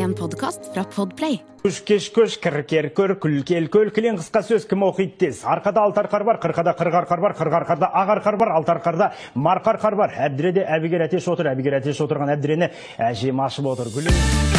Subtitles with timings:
[0.00, 1.40] en podkast fra Podplay.
[1.60, 5.42] Күш кеш көш, кір кер көр, күл кел көл, кілең қысқа сөз кім оқиды тез.
[5.44, 9.10] Арқада алтар қар бар, қырқада қырық қар бар, қырғар қарда ағар қар бар, алтар қарда
[9.34, 10.14] марқар қар бар.
[10.28, 12.72] Әбдіреде әбігер әтеш отыр, әбігер әтеш отырған әбдірені
[13.10, 13.92] әжем ашып отыр.
[13.92, 14.49] Гүлім.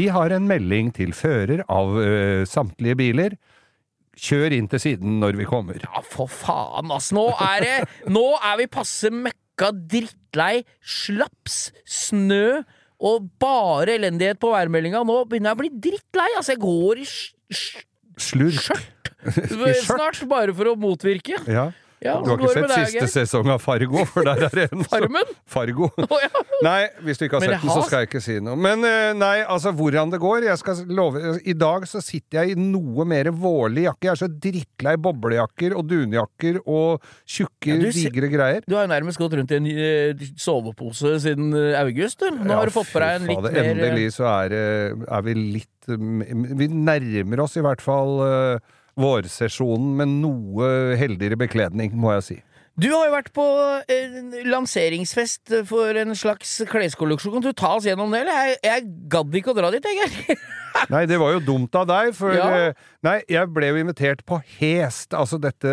[0.00, 3.34] Vi har en melding til fører av ø, samtlige biler.
[4.20, 5.80] Kjør inn til siden når vi kommer.
[5.84, 7.10] Ja, for faen, ass.
[7.16, 7.74] Nå er det
[8.12, 12.62] Nå er vi passe møkka drittlei slaps, snø
[13.00, 15.02] og bare elendighet på værmeldinga.
[15.08, 16.28] Nå begynner jeg å bli drittlei.
[16.36, 17.06] Altså, jeg går i
[18.20, 18.58] Slurk.
[18.66, 19.84] skjørt.
[19.84, 21.40] snart, bare for å motvirke.
[21.48, 21.70] Ja.
[22.00, 24.06] Ja, Du har ikke sett siste sesong av Fargo?
[24.08, 25.34] For der er det en Farmen?
[25.48, 25.90] Fargo.
[26.10, 26.30] Oh, ja.
[26.64, 27.62] Nei, hvis du ikke har sett har...
[27.62, 28.56] den, så skal jeg ikke si noe.
[28.58, 32.54] Men eh, nei, altså hvordan det går Jeg skal love I dag så sitter jeg
[32.54, 34.08] i noe mer vårlig jakke.
[34.08, 38.66] Jeg er så drittlei boblejakker og dunjakker og tjukke, Ja, digre greier.
[38.66, 42.24] Du har jo nærmest gått rundt i en eh, sovepose siden eh, august.
[42.24, 42.42] Du.
[42.48, 44.58] Nå har du fått på deg en litt mer Endelig så er,
[45.04, 48.16] er vi litt eh, Vi nærmer oss i hvert fall
[48.98, 52.38] vårsesjonen med noe heldigere bekledning, må jeg si.
[52.80, 53.44] Du har jo vært på
[53.92, 57.34] en lanseringsfest for en slags kleskolleksjon.
[57.34, 58.38] Kan du ta oss gjennom det, eller?
[58.46, 60.36] Jeg, jeg gadd ikke å dra dit, jeg.
[60.94, 62.46] Nei, det var jo dumt av deg, for Ja.
[62.70, 65.68] eh, Nei, jeg ble jo invitert på Hest, altså dette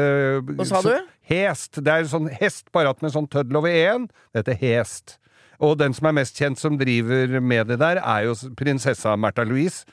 [0.50, 1.14] Hva sa så- du?
[1.28, 1.80] Hest.
[1.84, 4.10] Det er sånn hest, bare at med sånn tøddel over én.
[4.34, 5.18] Det heter Hest.
[5.60, 9.44] Og den som er mest kjent som driver med det der, er jo prinsessa Märtha
[9.48, 9.86] Louise.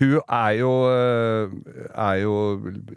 [0.00, 1.56] Hun er jo eh,
[1.92, 2.36] er jo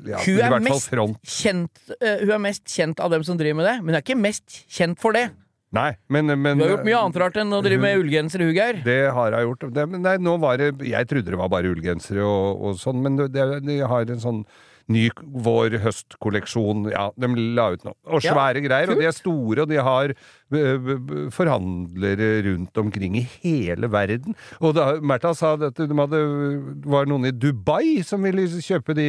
[0.07, 3.67] ja, Hun i er kjent, eh, hun er mest kjent av dem som driver med
[3.67, 5.27] det, men hun er ikke mest kjent for det.
[5.75, 8.79] Nei, men, men Hun har gjort mye annet rart enn å drive med ullgenser, Hugeir.
[8.85, 9.65] Det har jeg gjort.
[9.75, 13.19] Det, nei, nå var det Jeg trodde det var bare ullgensere og, og sånn, men
[13.19, 14.45] det, de har en sånn
[14.91, 15.07] ny
[15.45, 16.89] vår-høst-kolleksjon.
[16.93, 17.95] Ja, de la ut noe.
[18.05, 18.91] Og Ja, svære greier.
[18.93, 20.13] Og de er store, og de har
[20.51, 24.35] b- forhandlere rundt omkring i hele verden.
[24.61, 26.21] Og da Märtha sa at de hadde,
[26.83, 29.07] det var noen i Dubai som ville kjøpe de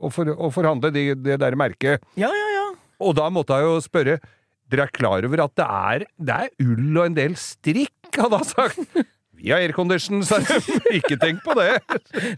[0.00, 2.00] og, for, og forhandle de, det der merket.
[2.16, 2.66] Ja, ja, ja.
[3.04, 4.18] Og da måtte jeg jo spørre
[4.72, 8.38] Dere er klar over at det er, det er ull og en del strikk, hadde
[8.40, 8.78] han sagt.
[9.36, 10.56] Vi har aircondition, sa de.
[10.98, 11.74] Ikke tenk på det.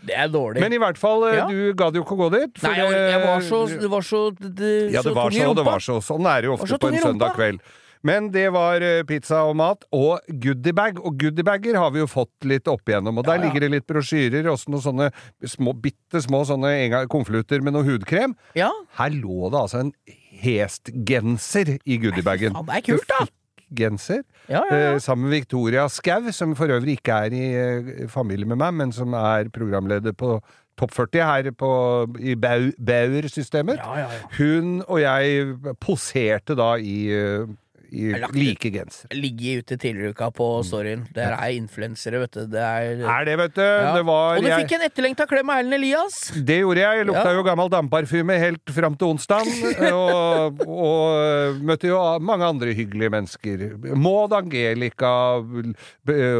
[0.06, 0.60] Det er dårlig.
[0.64, 1.46] Men i hvert fall, eh, Ja.
[1.48, 2.62] du gadd jo ikke å gå dit.
[2.64, 5.44] Nei, jeg, jeg var så, det- det var så, det, Ja, det var tung i
[5.44, 5.98] så, det var så.
[6.02, 7.60] Sånn er det jo ofte på en søndag kveld.
[8.06, 10.98] Men det var eh, pizza og mat, og goodiebag.
[11.02, 13.18] Og goodiebager har vi jo fått litt opp igjennom.
[13.18, 13.46] Og der Ja, ja.
[13.48, 15.08] ligger det litt brosjyrer, også noen sånne
[15.42, 18.36] små, bitte små sånne konvolutter med noe hudkrem.
[18.54, 18.70] Ja.
[19.00, 19.92] Her lå det altså en
[20.36, 22.54] Hest-genser i goodiebagen.
[22.66, 23.24] Det er kult, da!
[23.74, 24.22] Genser.
[24.48, 24.92] Ja, ja, ja.
[24.94, 28.74] Eh, sammen med Victoria Skau, som for øvrig ikke er i eh, familie med meg,
[28.74, 30.38] men som er programleder på
[30.76, 31.70] Topp 40 her på,
[32.20, 33.80] i Bauer-systemet.
[33.80, 34.26] Ja, ja, ja.
[34.36, 37.46] Hun og jeg poserte da i, eh,
[37.92, 39.08] i like genser.
[39.14, 41.04] Ligge ute tidligere i uka på storyen.
[41.14, 42.46] Der er influensere, vet du.
[42.50, 43.62] Det er Er det, vet du.
[43.62, 43.92] Ja.
[43.96, 46.18] Det var Og du fikk en etterlengta klem av Erlend Elias!
[46.36, 47.06] Det gjorde jeg.
[47.06, 47.36] Lukta Ja.
[47.38, 49.46] jo gammel damparfyme helt fram til onsdag.
[49.92, 53.66] Og, og møtte jo mange andre hyggelige mennesker.
[53.96, 55.12] Maud Angelica,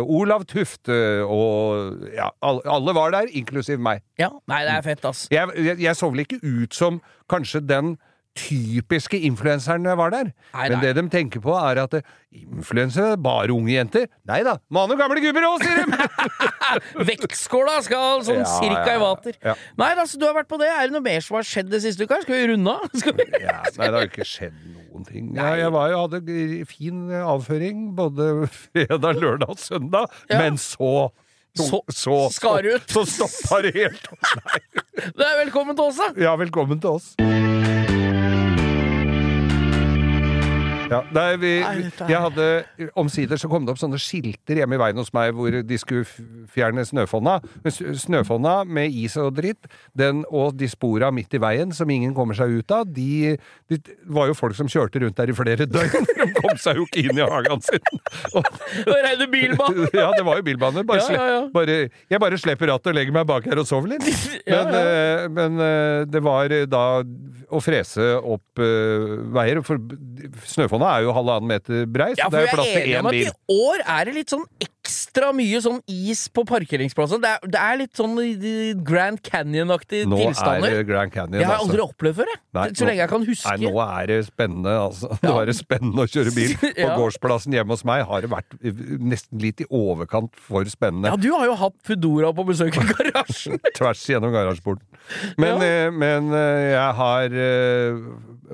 [0.02, 4.02] Olav Tufte og ja, alle var der, inklusiv meg.
[4.18, 5.26] Ja, Nei, det er fett, ass.
[5.32, 7.96] Jeg, jeg, jeg så vel ikke ut som kanskje den
[8.36, 10.30] typiske influenseren var der.
[10.54, 10.84] Nei, Men nei.
[10.86, 11.96] det de tenker på, er at
[12.36, 14.06] influensere er bare unge jenter.
[14.28, 16.08] Nei da, mann og gamle gubber òg, sier de!
[17.08, 19.38] Vektskåla skal sånn Ja, cirka ja, i vater.
[19.44, 19.54] ja.
[19.80, 20.68] Nei, altså, du har vært på det.
[20.72, 22.20] Er det noe mer som har skjedd det siste uka?
[22.24, 22.88] Skal vi runde av?
[22.92, 23.28] Vi?
[23.42, 25.30] Nei, det har ikke skjedd noen ting.
[25.36, 31.08] Ja, jeg var jo, hadde fin avføring både fredag, lørdag og søndag, men så
[31.56, 32.84] Så- så, skar ut.
[32.92, 34.10] Så stoppa det helt.
[35.16, 36.10] Er velkommen til oss, da!
[36.20, 37.14] Ja, velkommen til oss.
[40.90, 42.46] Ja, der vi, jeg hadde
[42.98, 46.06] Omsider så kom det opp sånne skilter hjemme i veien hos meg hvor de skulle
[46.52, 47.38] fjerne snøfonna.
[47.66, 49.66] Snøfonna med is og dritt,
[49.98, 53.34] den og de spora midt i veien som ingen kommer seg ut av, de,
[53.70, 53.80] de
[54.12, 56.06] var jo folk som kjørte rundt der i flere døgn.
[56.06, 57.82] De kom seg jo ikke inn i hagen sin.
[58.36, 58.46] Og,
[59.16, 59.88] Det bilbanen bilbane!
[59.96, 60.84] ja, det var jo bilbane.
[60.86, 61.40] Bare Ja, ja, ja.
[61.54, 61.76] Bare,
[62.10, 64.06] jeg bare slipper rattet og legger meg bak her og sover litt.
[64.46, 66.84] Ja, Men, eh, men eh, det var da
[67.54, 69.78] å frese opp eh, veier, for
[70.46, 73.26] Snøfonna er jo halvannen meter brei, så Ja, det er jo plass til én bil.
[73.26, 77.20] i år er det litt sånn ekstra mye sånn is på parkeringsplassen.
[77.20, 78.14] Det er, det er litt sånn
[78.84, 80.60] Grand Canyon-aktige tilstander.
[80.60, 81.70] Nå er det Grand Canyon, Det har jeg altså.
[81.70, 82.40] aldri opplevd før, jeg.
[82.54, 83.48] Nei, så nå- lenge jeg kan huske.
[83.56, 85.08] Nei, nå er det spennende, altså.
[85.22, 85.40] Nå Ja.
[85.42, 86.54] er det spennende å kjøre bil.
[86.60, 86.96] På Ja.
[86.96, 88.58] gårdsplassen hjemme hos meg har det vært
[89.00, 91.08] nesten litt i overkant for spennende.
[91.10, 93.58] Ja, du har jo hatt Foodora på besøk i garasjen.
[93.76, 94.84] Tvers gjennom garasjeporten.
[95.38, 98.00] Men, eh, men eh, jeg har eh,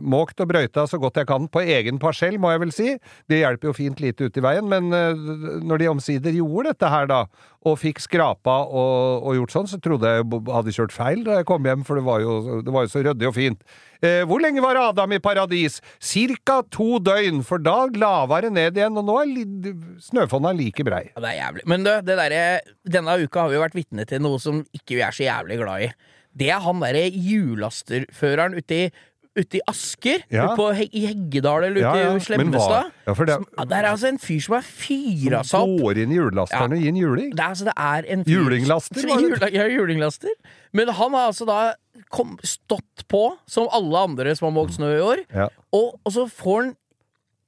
[0.00, 2.91] måkt og brøyta så godt jeg kan på egen parsell, må jeg vel si.
[3.31, 5.25] Det hjelper jo fint lite ute i veien, men eh,
[5.62, 7.25] når de omsider gjorde dette her, da,
[7.62, 11.49] og fikk skrapa og, og gjort sånn, så trodde jeg hadde kjørt feil da jeg
[11.50, 13.67] kom hjem, for det var jo, det var jo så ryddig og fint.
[14.03, 15.79] Eh, hvor lenge var Adam i paradis?
[16.03, 21.05] Cirka to døgn, for da lava det ned igjen, og nå er snøfonna like brei.
[21.12, 21.69] Ja, det er jævlig.
[21.71, 22.43] Men du, derre
[22.83, 25.61] Denne uka har vi jo vært vitne til noe som ikke vi er så jævlig
[25.62, 25.93] glad i.
[26.33, 28.91] Det er han derre hjullasterføreren ute i
[29.34, 30.50] Ute i Asker, Ja.
[30.58, 32.90] på, i Heggedal eller ute Ja, i Slemmestad.
[33.06, 35.81] ja, det- Som- ja, det er altså en fyr som har fyra seg opp.
[35.81, 37.31] Går inn i hjullasteren og gir en juling.
[37.34, 40.29] Det er, altså, det er en fyr Julinglaster, Jul, ja, julinglaster.
[40.75, 41.73] Men han har altså da
[42.11, 45.25] kom, stått på, som alle andre som har måkt snø i år,
[45.73, 46.76] og, og så får han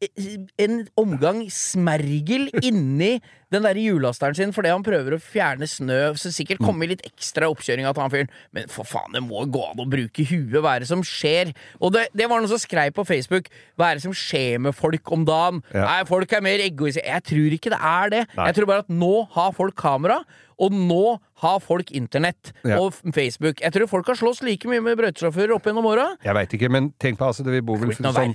[0.01, 3.21] eh, en omgang smergel inni
[3.55, 6.01] den der hjullasteren sin fordi han prøver å fjerne snø.
[6.21, 8.33] Så sikkert kommer komme litt ekstra oppkjøring av han fyren.
[8.55, 10.59] Men for faen, det må gå an å bruke huet.
[10.59, 11.55] Hva er det som skjer?
[11.81, 13.51] Og det, det var noen som skrev på Facebook.
[13.79, 15.63] Hva er det som skjer med folk om dagen?
[15.75, 15.87] Ja.
[15.87, 17.07] Nei, folk er mer egoistiske.
[17.07, 18.25] Jeg tror ikke det er det.
[18.35, 18.49] Nei.
[18.51, 20.23] Jeg tror bare at nå har folk kamera,
[20.63, 21.05] og nå
[21.43, 22.79] har folk internett Ja.
[22.79, 23.61] og Facebook.
[23.61, 26.07] Jeg tror folk har slåss like mye med brøytesjåfører opp gjennom åra.
[26.25, 28.35] Jeg veit ikke, men tenk på altså, det vi bor vel sånn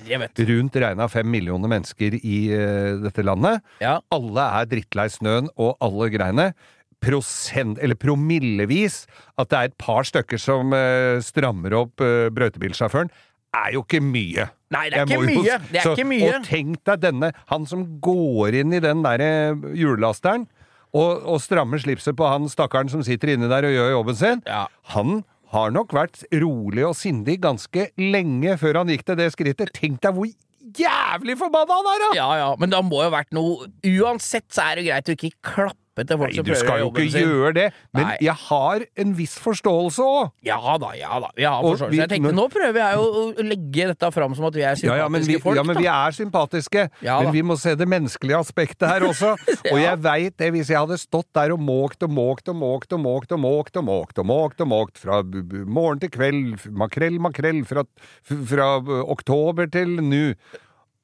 [0.50, 3.64] rundt regna fem millioner mennesker i uh, dette landet.
[3.82, 4.00] Ja.
[4.12, 6.50] Alle er drittlei snøen og alle greiene.
[7.00, 9.06] Prosent, eller promillevis,
[9.40, 13.08] at det er et par stykker som uh, strammer opp uh, brøytebilsjåføren,
[13.56, 14.50] er jo ikke mye.
[14.70, 15.60] Nei, det er ikke jo- mye.
[15.72, 16.28] Det er så- ikke mye.
[16.28, 20.46] Og tenk deg denne, han som går inn i den derre hjullasteren
[20.94, 24.44] og, og strammer slipset på han stakkaren som sitter inni der og gjør jobben sin.
[24.46, 24.68] Ja.
[24.94, 25.24] Han
[25.54, 29.72] har nok vært rolig og sindig ganske lenge før han gikk til det skrittet.
[29.74, 30.30] Tenk deg hvor
[30.78, 32.10] jævlig forbanna han er, da!
[32.18, 35.16] Ja, ja, men det må jo ha vært noe Uansett så er det greit å
[35.18, 38.18] ikke klappe til folk Nei, som du skal jo ikke gjøre det, men Nei.
[38.22, 40.32] jeg har en viss forståelse òg.
[40.46, 41.30] Ja da, ja da.
[41.36, 41.92] Vi har Og forståelse.
[41.92, 44.62] vi- Jeg tenkte, men- nå prøver jeg jo å legge dette fram som at vi
[44.62, 46.08] er sympatiske Ja, ja, men vi, folk, ja, men vi da.
[46.08, 46.90] er sympatiske.
[47.02, 47.24] Ja, da.
[47.24, 49.36] men vi må se det menneskelige aspektet her også.
[49.74, 52.92] Og jeg veit det, hvis jeg hadde stått der og måkt og måkt og måkt
[52.94, 56.10] og måkt og måkt og måkt og måkt og måkt fra b- b- morgen til
[56.10, 57.84] kveld, f- makrell, makrell, fra,
[58.24, 58.80] f- fra
[59.10, 60.36] oktober til nå,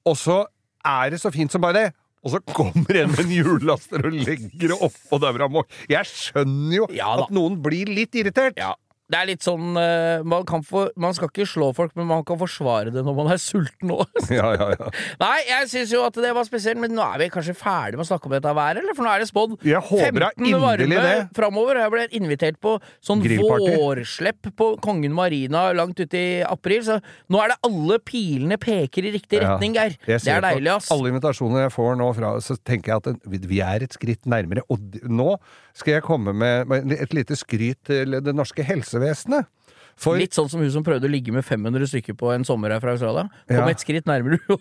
[0.05, 0.45] og så
[0.85, 1.93] er det så fint som bare det.
[2.25, 5.61] Og så kommer en med en hjullaster og legger det oppå der hvor han må
[5.91, 8.57] Jeg skjønner jo Ja at noen blir litt irritert.
[8.57, 8.73] Ja.
[9.05, 12.23] Det er litt sånn eh, man, kan få, man skal ikke slå folk, men man
[12.25, 14.05] kan forsvare det når man er sulten òg.
[14.35, 14.87] Ja, ja, ja.
[15.21, 18.05] Nei, jeg syns jo at det var spesielt, men nå er vi kanskje ferdig med
[18.05, 18.95] å snakke om dette været, eller?
[18.97, 21.13] For nå er det spådd Jeg håper da 15 varme det.
[21.37, 21.79] framover.
[21.83, 22.73] Jeg ble invitert på
[23.05, 26.97] sånn vårslepp på Kongen Marina langt ute i april, så
[27.31, 29.95] nå er det alle pilene peker i riktig retning, Geir.
[30.05, 30.89] Det er deilig, ass.
[30.93, 34.61] Alle invitasjoner jeg får nå fra, så tenker jeg at vi- er et skritt nærmere.
[34.69, 35.37] Og nå
[35.73, 38.63] skal jeg komme med et lite skryt til det norske
[38.95, 39.51] helsevesenet.
[39.95, 42.73] For Litt sånn som hun som prøvde å ligge med 500 stykker på en sommer
[42.73, 43.29] her fra Australia.
[43.47, 43.67] Kom Ja.
[43.71, 44.57] et skritt nærmere på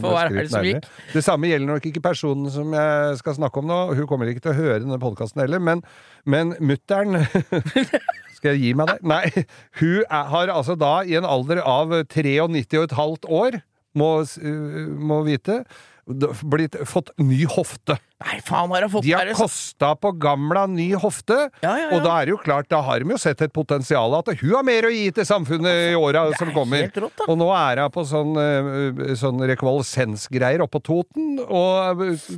[0.00, 0.86] hver helg som gikk.
[1.12, 3.80] Det samme gjelder nok ikke personen som jeg skal snakke om nå.
[3.98, 5.82] Hun kommer ikke til å høre denne podkasten heller, men,
[6.24, 7.20] men mutter'n
[8.42, 8.96] Skal jeg gi meg det?
[9.06, 9.44] Nei.
[9.78, 13.60] Hun er, har altså da, i en alder av 93 og et halvt år,
[13.94, 15.60] må, uh, må vite,
[16.06, 17.94] blitt, fått ny hofte.
[18.22, 21.88] Nei, faen, har jeg fått De har kosta på gamla ny hofte, Ja, ja, ja.
[21.96, 24.52] og da er det jo klart, da har de jo sett et potensial at hun
[24.54, 26.86] har mer å gi til samfunnet i åra som kommer.
[26.90, 32.28] rått, og nå er hun på sånn, eh, sånn rekonvalesensgreier oppe på Toten, og eh,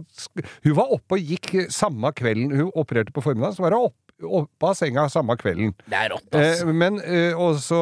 [0.65, 3.99] hun var oppe og gikk samme kvelden Hun opererte på formiddagen, så var hun opp,
[4.23, 5.73] oppe av senga samme kvelden.
[5.91, 6.29] Det er rått.
[6.39, 7.81] Eh, men eh, og så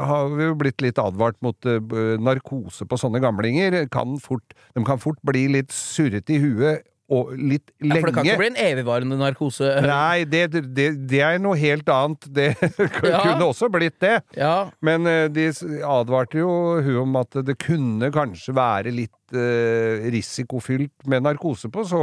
[0.00, 1.80] har vi jo blitt litt advart mot eh,
[2.22, 3.82] narkose på sånne gamlinger.
[3.92, 7.92] Kan fort, de kan fort bli litt surrete i huet og litt lenge.
[7.92, 9.68] Ja, for det kan ikke bli en evigvarende narkose.
[9.86, 10.40] Nei, det,
[10.74, 12.26] det, det er noe helt annet.
[12.34, 12.48] Det
[13.06, 13.20] Ja.
[13.22, 14.16] kunne også blitt det.
[14.34, 15.44] Ja, Men de
[15.86, 16.48] advarte jo
[16.82, 22.00] hun om at det kunne kanskje være litt eh, risikofylt med narkose på så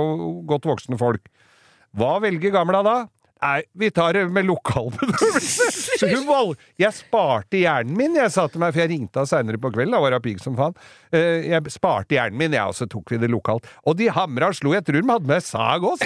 [0.48, 1.28] godt voksne folk.
[1.94, 2.96] Hva velger gamla da?
[3.44, 5.66] Nei, vi tar det med lokalbedøvelse.
[6.00, 6.54] Så hun valg...
[6.80, 9.92] Jeg sparte hjernen min, jeg sa til meg, for jeg ringte henne seinere på kvelden,
[9.92, 10.72] da var hun pigg som faen.
[11.14, 13.68] Eh, Jeg sparte hjernen min, jeg, og så tok vi det lokalt.
[13.84, 14.72] Og de hamra og slo.
[14.78, 16.00] Jeg tror de hadde med sag òg.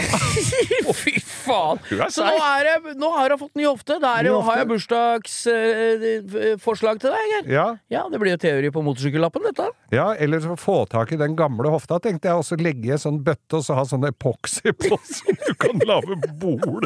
[0.97, 1.77] Fy faen!
[2.09, 2.33] Så nå,
[2.65, 3.99] det, nå har jeg fått ny hofte.
[4.01, 7.45] Da har jeg bursdagsforslag til deg, Geir.
[7.53, 9.67] Ja, Ja, det blir jo teori på motorsykkellappen, dette.
[9.93, 12.93] ja, eller så få tak i den gamle hofta, tenkte jeg, og så legge i
[12.95, 16.83] ei sånn bøtte, og så ha sånn epoxy på, så du kan lage bol.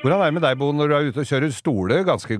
[0.00, 1.50] Hvordan er det med deg, Bo, når du er ute og kjører?
[1.52, 2.38] Stoler ganske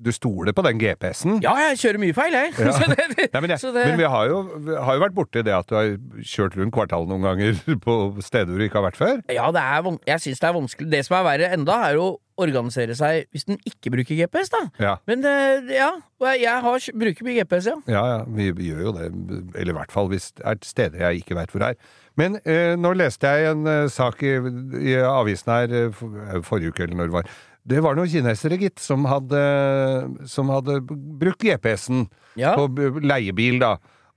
[0.00, 1.40] Du stoler på den GPS-en?
[1.44, 2.52] Ja, jeg kjører mye feil, jeg.
[2.56, 2.70] Ja.
[2.78, 4.38] Så det, Nei, men, jeg, det, men vi har jo,
[4.68, 5.90] vi har jo vært borti det at du har
[6.24, 9.20] kjørt rundt kvartalet noen ganger på steder du ikke har vært før.
[9.34, 10.88] ja, det er, jeg syns det er vanskelig.
[10.94, 12.08] Det som er verre enda, er å
[12.40, 14.60] organisere seg hvis den ikke bruker GPS, da.
[14.82, 14.94] Ja.
[15.10, 15.90] Men eh, ja,
[16.36, 17.76] jeg har, bruker mye GPS, ja.
[17.90, 19.08] Ja, ja, vi gjør jo det.
[19.54, 21.78] Eller i hvert fall hvis det er steder jeg ikke veit hvor er.
[22.18, 24.34] Men eh, nå leste jeg en eh, sak i,
[24.82, 27.30] i avisen her eh, for, eh, forrige uke, eller når det var.
[27.70, 29.40] Det var noen kinesere, gitt, som hadde,
[30.28, 32.06] som hadde brukt GPS-en
[32.40, 32.54] Ja.
[32.56, 32.66] på
[33.04, 33.74] leiebil, da.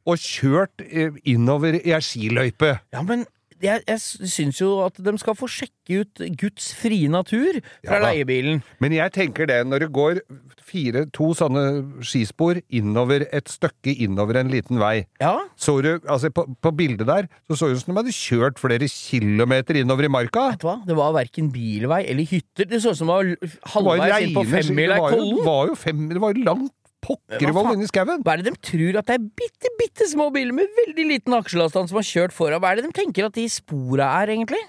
[0.07, 2.73] Og kjørt eh, innover i ei skiløype.
[2.95, 3.25] Ja, men
[3.63, 8.01] jeg, jeg syns jo at de skal få sjekke ut Guds frie natur fra Ja
[8.03, 8.61] leiebilen.
[8.83, 10.19] Men jeg tenker det, når det går
[10.63, 11.63] fire, to sånne
[12.05, 17.07] skispor innover et stykke innover en liten vei Ja, så du, altså på, på bildet
[17.09, 20.49] der, så så det ut som de hadde kjørt flere kilometer innover i marka.
[20.53, 20.77] vet du hva?
[20.87, 22.69] Det var verken bilvei eller hytter.
[22.69, 25.43] Det så ut som det var Det halvveis inn på femmila det i Kollen.
[25.47, 28.23] var jo fem, det var jo langt pokkervoll inni skauen.
[28.23, 31.35] Hva er det de tror at det er bitte, bitte små biler med veldig liten
[31.37, 32.63] aksjeavstand som har kjørt foran?
[32.63, 34.61] Hva er det de tenker at de spora er, egentlig?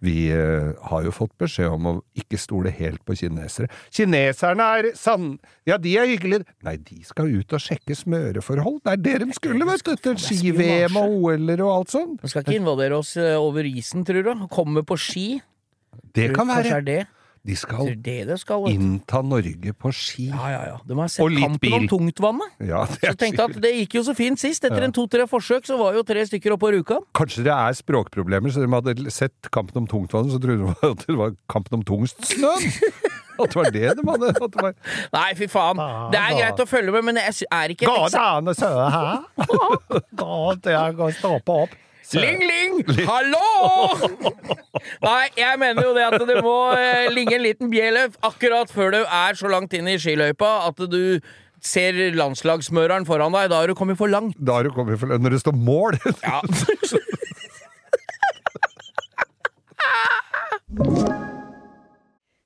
[0.00, 3.68] Vi eh, har jo fått beskjed om å ikke stole helt på kinesere.
[3.92, 5.34] Kineserne er sann...
[5.68, 6.46] Ja, de er hyggelige.
[6.64, 8.80] Nei, de skal ut og sjekke smøreforhold.
[8.86, 9.92] Det er det de skulle, vet du.
[10.00, 12.16] Til ski-VM og OL-er og alt sånt.
[12.24, 14.46] De skal ikke invadere oss eh, over isen, tror du?
[14.52, 15.28] Komme på ski?
[16.16, 16.78] Det kan Kanskje være.
[16.80, 17.00] er det?
[17.46, 18.66] De skal det det skal.
[18.68, 20.26] innta Norge på ski.
[20.28, 20.76] Ja, ja, ja.
[20.84, 21.88] De har sett Og litt kampen om bil.
[21.88, 22.50] tungtvannet.
[22.68, 24.62] Ja, Så tenkte jeg at det gikk jo så fint sist.
[24.68, 24.84] Etter Ja.
[24.84, 27.00] en to-tre forsøk så var jo tre stykker oppå på Rjukan.
[27.16, 31.06] Kanskje det er språkproblemer, så de hadde sett Kampen om tungtvannet, så trodde de at
[31.06, 32.68] det var Kampen om tungstsnøen.
[33.40, 34.28] At det var det de hadde.
[34.36, 34.74] At det var
[35.16, 35.80] Nei, fy faen.
[36.12, 38.10] Det er greit å følge med, men jeg er ikke Gå å
[38.52, 39.24] søre her!
[40.12, 41.78] Gå til å stoppe opp.
[42.18, 42.80] Ling, ling!
[43.06, 43.98] Hallo!
[45.06, 46.56] Nei, jeg mener jo det at du må
[47.14, 51.20] linge en liten bjelle akkurat før du er så langt inn i skiløypa at du
[51.62, 53.50] ser landslagsmøreren foran deg.
[53.52, 54.34] Da har du kommet for langt.
[54.38, 55.22] Da har du kommet for langt.
[55.22, 56.40] Når det står mål Ja.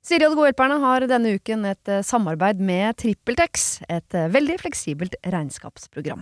[0.05, 4.27] Siri og de gode hjelperne har denne uken et eh, samarbeid med TrippelTex, et eh,
[4.33, 6.21] veldig fleksibelt regnskapsprogram.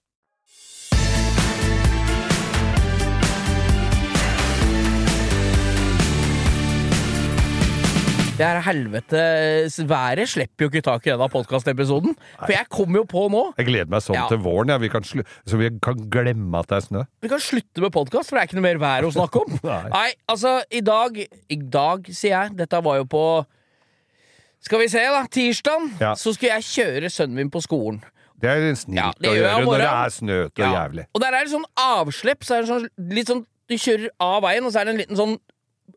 [8.31, 12.13] Det her helvetes været slipper jo ikke tak i denne podkastepisoden.
[12.39, 14.27] For jeg kommer jo på nå Jeg gleder meg sånn Ja.
[14.31, 14.77] til våren, ja.
[14.81, 17.03] vi så vi kan glemme at det er snø.
[17.21, 19.59] Vi kan slutte med podkast, for det er ikke noe mer vær å snakke om.
[19.63, 19.89] Nei.
[19.91, 22.55] Nei, altså, i dag I dag, sier jeg.
[22.57, 23.45] Dette var jo på
[24.61, 25.25] Skal vi se, da.
[25.27, 25.91] Tirsdag.
[25.99, 26.15] Ja.
[26.15, 28.01] Så skulle jeg kjøre sønnen min på skolen.
[28.41, 31.05] Det er snilt Ja, å gjøre når det er snøete og jævlig.
[31.13, 34.41] Og der er det sånn avslipp, så er det sånn, litt sånn Du kjører av
[34.43, 35.37] veien, og så er det en liten sånn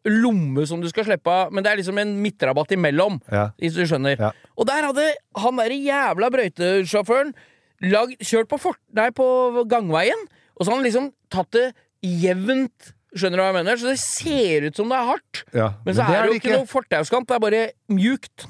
[0.06, 3.50] lomme som du skal slippe av, men det er liksom en midtrabatt imellom, Ja.
[3.58, 4.16] hvis du skjønner.
[4.18, 4.32] Ja.
[4.58, 7.34] Og der hadde han derre jævla brøytesjåføren
[7.82, 12.92] lag- kjørt på, fort, nei, på gangveien, og så har han liksom tatt det jevnt.
[13.14, 13.76] Skjønner du hva jeg mener?
[13.78, 15.44] Så det ser ut som det er hardt.
[15.54, 16.56] Ja, Men så men det er det jo ikke.
[16.58, 18.46] noe fortauskant, det er bare mjukt.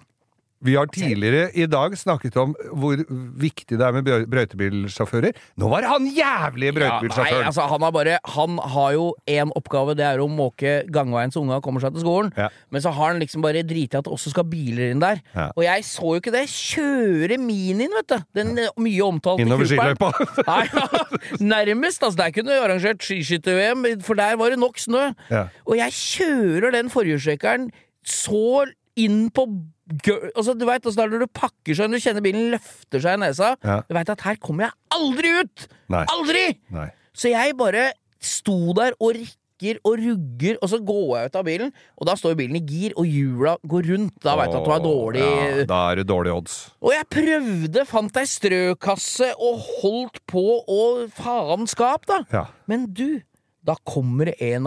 [0.64, 3.00] Vi har tidligere i dag snakket om hvor
[3.40, 5.36] viktig det er med brøytebilsjåfører.
[5.60, 9.94] Nå var det han jævlige Ja, nei, altså, han har Han har jo én oppgave,
[9.94, 12.32] det er å måke gangveien så unga kommer seg til skolen.
[12.36, 12.48] Ja.
[12.70, 15.20] Men så har han liksom bare driti at det også skal biler inn der.
[15.34, 15.50] Ja.
[15.54, 16.46] Og jeg så jo ikke det.
[16.48, 18.16] Kjøre Minien, vet du.
[18.36, 20.12] Den eh, mye omtalte Innover skiløypa.
[20.44, 20.62] Ja,
[21.40, 22.02] nærmest.
[22.02, 25.10] Altså, der kunne du arrangert skiskytter-VM, for der var det nok snø.
[25.30, 25.46] Ja.
[25.66, 27.70] Og jeg kjører den forhjulstrekkeren
[28.04, 28.66] så
[29.00, 29.46] inn på
[29.84, 33.18] Altså, du vet, altså, der når du pakker seg, når du kjenner bilen løfter seg
[33.18, 33.80] i nesa Ja.
[33.84, 35.66] Du veit at her kommer jeg aldri ut!
[35.92, 36.04] Nei.
[36.14, 36.44] Aldri!
[36.72, 36.88] Nei.
[37.14, 37.90] Så jeg bare
[38.24, 42.14] sto der og rikker og rugger, og så går jeg ut av bilen, og da
[42.18, 44.16] står bilen i gir, og hjula går rundt.
[44.24, 46.56] Da veit du at du har dårlig Ja, da er det dårlige odds.
[46.84, 52.18] Og jeg prøvde, fant ei strøkasse og holdt på og faenskap, da.
[52.34, 52.44] Ja.
[52.68, 53.20] Men du,
[53.64, 54.66] da kommer det en,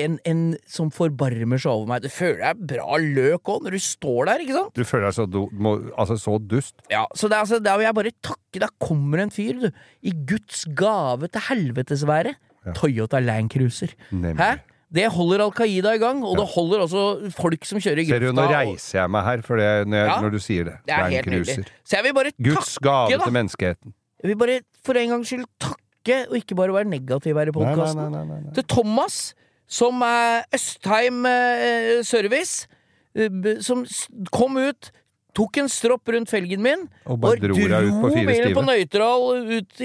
[0.00, 2.06] en, en som forbarmer seg over meg.
[2.06, 4.72] Du føler deg bra løk òg når du står der, ikke sant?
[4.78, 6.74] Du føler deg så, do, må, altså, så dust.
[6.92, 8.62] Ja, så det, altså, Da vil jeg bare takke.
[8.64, 9.68] Da kommer en fyr, du.
[10.00, 12.40] I Guds gave til helvetesværet.
[12.76, 13.92] Toyota Land Cruiser.
[14.10, 14.36] Nemlig.
[14.40, 14.56] Hæ?
[14.88, 18.30] Det holder Al Qaida i gang, og det holder også folk som kjører Ser du,
[18.32, 20.16] nå reiser jeg meg her for det, når, jeg, Ja.
[20.24, 20.76] når du sier det.
[20.88, 21.66] Det er helt nydelig.
[21.84, 23.24] Så jeg vil bare Guds takke, gave da.
[23.28, 23.92] til menneskeheten.
[24.24, 24.56] Jeg vil bare
[24.88, 25.84] for en gangs skyld takke,
[26.28, 28.52] og ikke bare være negativ her i podkasten.
[28.54, 29.34] Til Thomas,
[29.68, 32.66] som er Østheim eh, Service,
[33.14, 33.84] eh, som
[34.32, 34.90] kom ut.
[35.38, 39.82] Tok en stropp rundt felgen min Og bare dro dro bilen på nøytral ut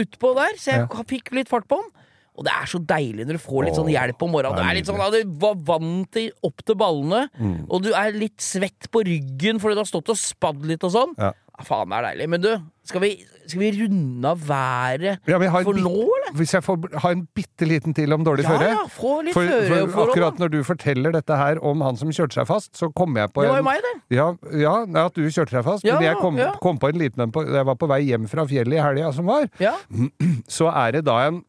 [0.00, 1.02] utpå der, så jeg Ja.
[1.04, 1.90] fikk litt fart på den.
[2.36, 4.56] Og det er så deilig når du får litt sånn hjelp om morgenen.
[4.56, 7.66] Det er er litt sånn, at du var vant til opp til ballene, Mm.
[7.70, 10.90] og du er litt svett på ryggen fordi du har stått og spadd litt og
[10.90, 11.14] sånn.
[11.18, 11.32] Ja.
[11.62, 12.26] Faen, det er deilig.
[12.32, 12.48] Men du,
[12.82, 13.08] skal vi,
[13.46, 16.32] skal vi runde av været Ja, en for nå, eller?
[16.34, 18.70] Hvis jeg får ha en bitte liten til om dårlig Ja, føre?
[18.72, 22.10] ja, få litt For, for for akkurat når du forteller dette her om han som
[22.10, 23.94] kjørte seg fast, så kom jeg på Det var jo meg, det.
[24.18, 24.26] ja,
[24.64, 25.86] ja, at du kjørte deg fast.
[25.86, 28.80] Men jeg kom, kom på en liten en Jeg var på vei hjem fra fjellet
[28.80, 29.46] i helga som var.
[29.62, 29.76] Ja.
[30.58, 31.44] Så er det da en,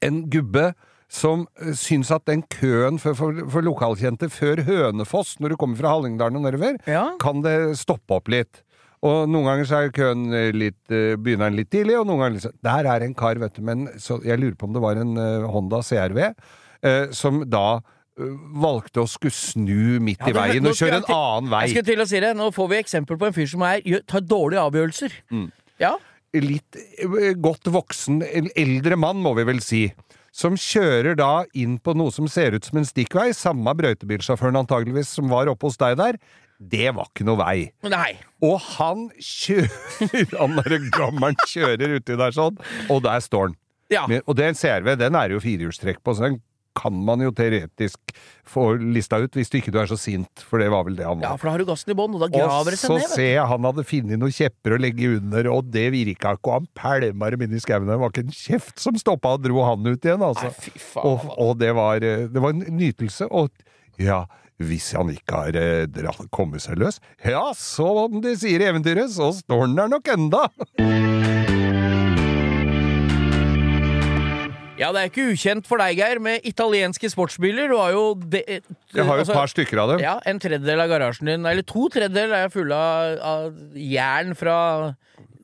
[0.00, 0.70] en gubbe
[1.12, 5.76] som eh, syns at den køen for, for, for lokalkjente før Hønefoss, når du kommer
[5.76, 7.10] fra Hallingdalen og nedover, Ja.
[7.20, 8.62] kan det stoppe opp litt.
[9.02, 12.20] Og noen ganger så er køen eh, litt, eh, begynner den litt tidlig, og noen
[12.22, 12.54] ganger sånn.
[12.62, 15.16] Der er en kar, vet du, men så, jeg lurer på om det var en
[15.18, 16.20] eh, Honda CRV,
[16.86, 17.80] eh, som da
[18.62, 21.60] valgte å skulle snu midt Ja, i veien og kjøre en til- annen vei.
[21.64, 22.32] Jeg skulle til å si det.
[22.36, 25.14] Nå får vi eksempel på en fyr som er, tar dårlige avgjørelser.
[25.32, 25.46] Mm.
[25.80, 25.94] Ja.
[26.36, 26.76] litt
[27.44, 28.20] godt voksen,
[28.56, 29.82] eldre mann, må vi vel si,
[30.32, 35.10] som kjører da inn på noe som ser ut som en stikkvei, samme brøytebilsjåføren antageligvis
[35.12, 36.16] som var oppe hos deg der.
[36.70, 37.56] Det var ikke noe vei.
[37.90, 38.12] Nei.
[38.44, 40.06] Og han kjører
[40.40, 42.56] Han derre gammelen kjører uti der sånn,
[42.92, 43.58] og der står han.
[43.92, 44.06] Ja.
[44.08, 46.40] Men, og det er en CRV, den er det jo firehjulstrekk på, så den
[46.72, 48.14] kan man jo teoretisk
[48.48, 51.04] få lista ut, hvis du ikke du er så sint, for det var vel det
[51.04, 51.26] han var.
[51.26, 53.02] ja, for da har du gassen i bånn, og da graver det seg ned.
[53.02, 56.34] Og så ser jeg han hadde funnet noen kjepper å legge under, og det virka
[56.38, 57.90] ikke, og han pælma dem inn i skauen.
[57.92, 60.48] Det var ikke en kjeft som stoppa og dro han ut igjen, altså.
[60.48, 63.52] Nei, fy faen, og og det, var, eh, det var en nytelse, og
[64.00, 64.24] ja
[64.68, 69.32] hvis han ikke har eh, kommet seg løs, ja, som de sier i eventyret, så
[69.42, 70.46] står han der nok enda!
[74.82, 77.68] Ja, det er ikke ukjent for deg, Geir, med italienske sportsbiler.
[77.70, 80.02] Du har jo det, eh, Jeg har jo altså, et par stykker av dem.
[80.02, 84.56] Ja, en tredjedel av garasjen din, eller to tredjedeler, er fulle av, av jern fra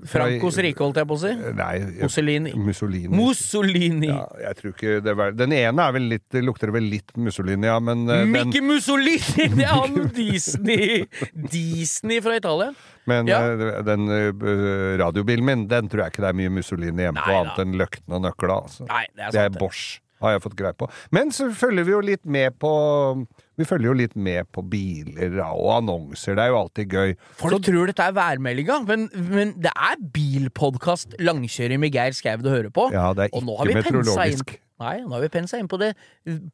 [0.06, 1.32] Francos rike, holdt jeg på å si.
[1.58, 2.52] Nei, jeg- Mussolini.
[2.54, 3.08] Mussolini.
[3.18, 4.06] Mussolini.
[4.12, 7.66] Ja, jeg tror ikke det var Den ene er vel litt, lukter vel litt Mussolini,
[7.66, 9.48] ja, men Mikke den, Mussolini!
[9.58, 11.06] Det er han Disney
[11.50, 12.74] Disney fra Italia.
[13.06, 13.40] men Ja.
[13.52, 17.32] eh, den eh, radiobilen min, den tror jeg ikke det er mye Mussolini hjemme på,
[17.32, 18.62] Nei annet enn løktene og nøkla.
[18.68, 18.86] Altså.
[18.86, 20.90] Nei, det er Det er Bosch, har jeg fått greie på.
[21.10, 22.72] Men så følger vi jo litt med på
[23.58, 26.36] Vi følger jo litt med på biler og annonser.
[26.38, 27.16] Det er jo alltid gøy.
[27.40, 32.52] Folk tror dette er værmeldinga, men, men det er bilpodkast langkjøring med Geir Skau du
[32.52, 32.86] hører på.
[32.94, 34.54] Ja, det er ikke meteorologisk.
[34.78, 35.88] nei, nå har vi pensa inn på det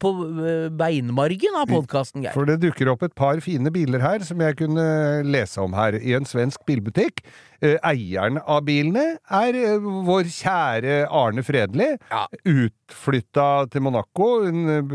[0.00, 2.32] På øh, beinmargen av podkasten, Geir.
[2.32, 4.86] For det dukker opp et par fine biler her som jeg kunne
[5.28, 6.00] lese om her.
[6.00, 7.53] I en svensk bilbutikk eh,
[7.84, 11.90] eieren av bilene er eh, vår kjære Arne Fredli.
[12.10, 12.24] Ja.
[12.44, 14.28] Utflytta til Monaco.
[14.48, 14.94] En eh,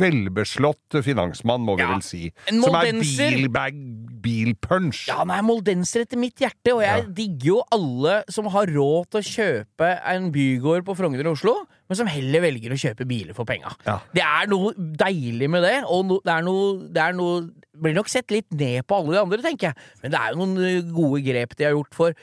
[0.00, 1.92] velbeslått finansmann, må vi Ja.
[1.94, 2.32] vel si.
[2.48, 3.74] Som er bilbag,
[4.20, 5.06] bilpunch.
[5.08, 7.08] Ja, han er moldenser etter mitt hjerte, og jeg Ja.
[7.10, 11.66] digger jo alle som har råd til å kjøpe en bygård på Frogner i Oslo,
[11.90, 13.72] men som heller velger å kjøpe biler for penga.
[13.82, 13.98] Ja.
[14.14, 17.48] Det er noe deilig med det, og no, det er noe, det er noe
[17.80, 20.40] Blir nok sett litt ned på alle de andre, tenker jeg, men det er jo
[20.42, 22.18] noen uh, gode grep de har gjort for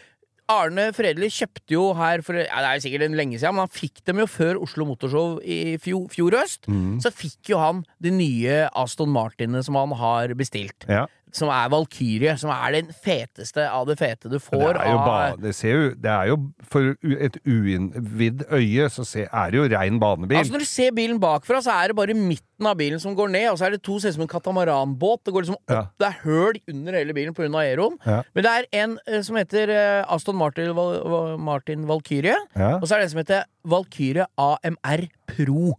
[0.51, 3.65] Arne Fredelig kjøpte jo her for ja, Det er jo sikkert en lenge siden, men
[3.65, 6.69] han fikk dem jo før Oslo Motorshow i fjor, fjor høst.
[6.71, 7.01] Mm.
[7.03, 11.05] Så fikk jo han de nye Aston Martinene som han har bestilt Ja.
[11.35, 14.97] Som er Valkyrie, som er den feteste av det fete du Det får er jo,
[14.97, 16.37] av det ser jo, det er jo
[16.71, 16.95] For
[17.27, 20.37] et uinnvidd øye så ser, er det jo rein banebil.
[20.39, 23.29] Altså Når du ser bilen bakfra, så er det bare midten av bilen som går
[23.29, 25.23] ned, og så er det to ser ut som en katamaranbåt.
[25.25, 25.81] Det går liksom opp, Ja.
[25.99, 27.49] det er høl under hele bilen pga.
[27.61, 27.97] aeroen.
[28.05, 28.21] Ja.
[28.33, 32.75] Men det er en eh, som heter eh, Aston Martin, Val, Martin Valkyrie, Ja.
[32.77, 35.75] og så er det en som heter Valkyrie AMR Pro.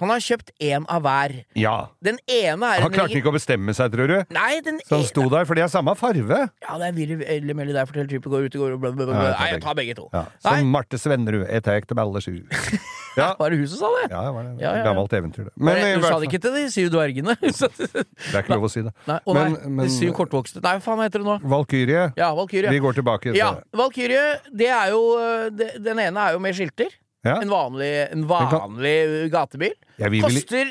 [0.00, 1.32] Så han har kjøpt én av hver.
[1.60, 1.74] ja.
[2.00, 4.14] Den ene er Han klarte ikke å bestemme seg, tror du?
[4.32, 6.38] Nei, den Så han ene sto der, for de har samme farve.
[6.64, 8.94] Ja, det er Willy eller Melly der, fortell trippet går ut, det går og bla,
[8.96, 10.06] bla, jeg tar Nei, jeg tar begge to.
[10.16, 10.24] Ja.
[10.40, 11.68] Som Marte Svennerud, et
[12.00, 12.40] alle sju.
[13.18, 13.34] Ja.
[13.38, 14.04] var det hun som sa det?
[14.14, 14.50] ja, det var det.
[14.62, 14.84] Ja, ja, ja.
[14.86, 15.52] Gammelt eventyr, det.
[15.58, 17.34] Men, du sa det ikke til de syv dvergene?
[17.42, 18.92] Det er ikke lov å si det.
[19.10, 20.62] nei, å nei, Men- de syv kortvokste.
[20.62, 21.36] Nei, hva faen heter det nå?
[21.42, 22.04] Valkyrie.
[22.16, 22.70] Ja, Valkyrie.
[22.70, 26.42] Vi går tilbake til Ja, Valkyrie, det er jo øh, det, Den ene er jo
[26.46, 26.94] med skilter.
[27.24, 27.36] Ja.
[27.42, 29.74] En vanlig, en kan- vanlig gatebil.
[29.98, 30.70] Jeg vil Koster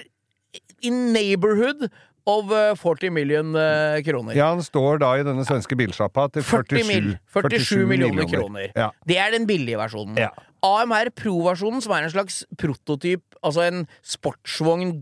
[0.82, 1.90] in neighborhood
[2.30, 4.34] of øh, 40 million øh, kroner.
[4.38, 8.68] Ja, han står da i denne svenske bilsjappa til 40 47, mil, 47 millioner kroner.
[8.76, 8.90] Ja.
[9.08, 10.18] Det er den billige versjonen.
[10.18, 10.30] Ja.
[10.66, 14.98] AMR Pro-versjonen, som er en slags prototyp, altså en sportsvogn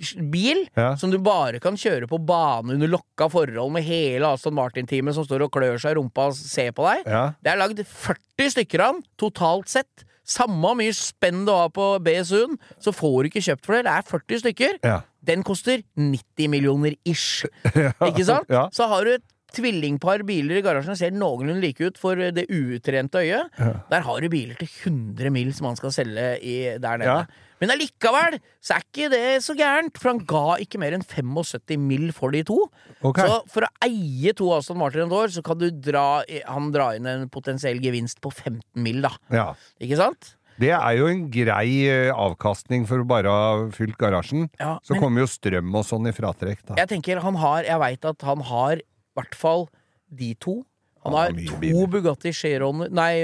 [0.00, 0.94] GT3-bil, Ja.
[0.96, 5.24] som du bare kan kjøre på bane under lokka forhold med hele Aston Martin-teamet som
[5.24, 7.06] står og klør seg i rumpa og ser på deg.
[7.06, 7.32] Ja.
[7.42, 10.04] Det er lagd 40 stykker av den, totalt sett.
[10.30, 13.84] Samme mye spenn du har på BSU-en, så får du ikke kjøpt for det.
[13.88, 14.78] Det er 40 stykker.
[14.86, 15.00] Ja.
[15.26, 17.44] Den koster 90 millioner ish.
[18.08, 18.48] Ikke sant?
[18.72, 23.18] Så har du et tvillingpar biler i garasjen ser noenlunde like ut for det utrente
[23.18, 23.50] øyet.
[23.90, 27.26] Der har du biler til 100 mil som man skal selge i, der nede.
[27.60, 31.76] Men allikevel så er ikke det så gærent, for han ga ikke mer enn 75
[31.78, 32.10] mill.
[32.16, 32.56] for de to.
[33.04, 33.26] Okay.
[33.28, 36.94] Så for å eie to Aston Martin et år, så kan du dra, han dra
[36.96, 39.12] inn en potensiell gevinst på 15 mill., da.
[39.30, 39.48] ja.
[39.80, 40.36] Ikke sant?
[40.60, 44.50] Det er jo en grei eh, avkastning for å bare ha fylt garasjen.
[44.60, 46.74] Ja, Så men- kommer jo strøm og sånn i fratrekk, da.
[46.76, 48.82] Jeg tenker han har Jeg veit at han har i
[49.16, 49.68] hvert fall
[50.12, 50.64] de to.
[51.04, 51.86] Han har har to biler.
[51.88, 53.14] Bugatti Chironer Nei,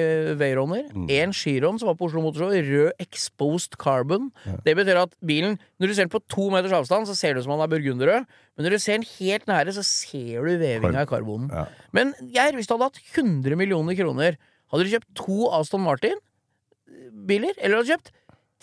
[0.40, 0.86] Veyroner.
[1.12, 2.48] Én Chiron som var på Oslo Motorshow.
[2.48, 4.30] Rød exposed carbon.
[4.64, 7.42] Det betyr at bilen Når du ser den på to meters avstand, så ser det
[7.42, 8.24] ut som han er burgunderrød.
[8.56, 11.50] Men når du ser den helt nære, så ser du vevinga i karbonen.
[11.52, 11.66] Ja.
[11.92, 14.38] Men Geir, hvis du hadde hatt 100 millioner kroner,
[14.72, 17.52] hadde du kjøpt to Aston Martin-biler?
[17.60, 18.14] Eller hadde du kjøpt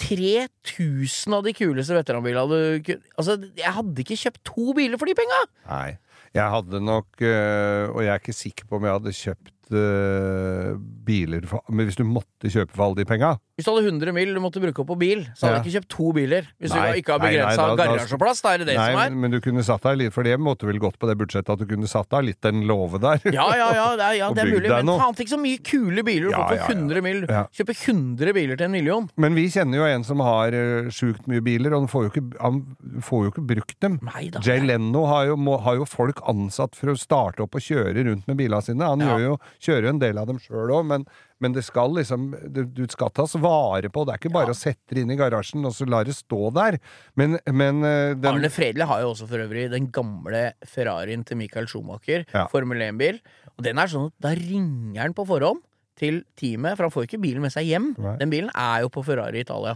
[0.01, 5.05] 3000 av de kuleste veteranbilene du kunne Altså, jeg hadde ikke kjøpt to biler for
[5.09, 5.43] de penga!
[5.69, 5.91] Nei.
[6.33, 10.79] Jeg hadde nok øh, Og jeg er ikke sikker på om jeg hadde kjøpt øh,
[11.05, 14.13] biler for, Men hvis du måtte kjøpe for alle de penga Hvis du hadde 100
[14.17, 15.61] mil du måtte bruke opp på bil, så hadde Ja.
[15.61, 16.47] jeg ikke kjøpt to biler.
[16.57, 19.09] Hvis Nei, du ikke har begrensa garasjeplass, da er det det Nei, som er.
[19.13, 21.59] men, du kunne satt deg litt For det måtte vel gått på det budsjettet at
[21.61, 23.21] du kunne satt deg litt den låve der.
[23.37, 26.01] Ja, ja, ja, det er, ja, det er mulig, men faen ikke så mye kule
[26.03, 26.79] biler du Ja, får for ja, ja.
[26.81, 27.19] 100 mil.
[27.29, 27.43] Ja.
[27.53, 29.09] Kjøpe 100 biler til en million.
[29.21, 32.09] Men vi kjenner jo en som har uh, sjukt mye biler, og han får jo
[32.09, 32.57] ikke, han
[33.05, 33.99] får jo ikke brukt dem.
[34.01, 34.41] Nei da.
[34.41, 38.01] Jay Leno har jo, må, har jo folk ansatt for å starte opp og kjøre
[38.09, 38.81] rundt med bilene sine.
[38.81, 39.19] Han Ja.
[39.21, 41.05] jo, kjører jo en del av dem sjøl òg, men,
[41.43, 44.05] men det skal liksom du, du skal tas vare på.
[44.07, 46.39] Det er ikke bare å sette det inn i garasjen og så la det stå
[46.55, 46.79] der.
[47.19, 51.39] Men, men øh, den Arne Fredli har jo også for øvrig den gamle Ferrarien til
[51.43, 52.47] Michael Schumacher, Ja.
[52.51, 53.19] Formel 1-bil.
[53.57, 55.61] Og den er sånn at da ringer han på forhånd
[55.99, 57.91] til teamet, for han får ikke bilen med seg hjem.
[58.01, 58.15] Nei.
[58.17, 59.75] Den bilen er jo på Ferrari Italia.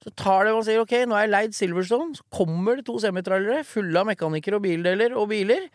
[0.00, 2.14] Så tar det og sier ok, nå har jeg leid Silverstone.
[2.16, 5.66] Så kommer det to semitrailere fulle av mekanikere og bildeler og biler.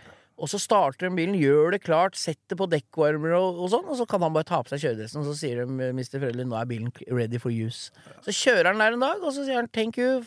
[0.43, 3.95] Og så starter den bilen, gjør det klart, setter på dekkvarmere og, og sånn, og
[3.95, 6.17] så kan han bare ta på seg kjøredressen, og så sier de Mr.
[6.19, 7.93] Fredli nå er bilen ready for use.
[8.25, 10.19] Så kjører han der en dag, og så sier han thank you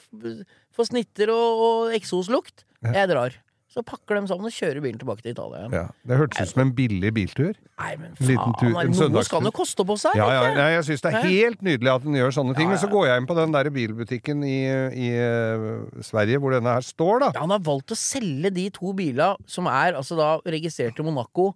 [0.72, 2.64] for snitter og, og eksoslukt.
[2.87, 3.37] Jeg drar.
[3.66, 5.72] Så pakker de sammen og kjører bilen tilbake til Italia igjen.
[5.74, 7.50] ja, Det hørtes ut som en billig biltur.
[7.76, 11.02] Nei, men faen, tur- noe skal det koste på seg, Ja, ja, ja jeg syns
[11.05, 12.70] det er helt nydelig at den gjør sånne ting.
[12.70, 14.57] Men så går jeg inn på den der bilbutikken i,
[14.96, 15.66] i eh,
[16.07, 17.33] Sverige hvor denne her står, da.
[17.42, 21.50] Han har valgt å selge de to bilene som er altså da registrert i Monaco,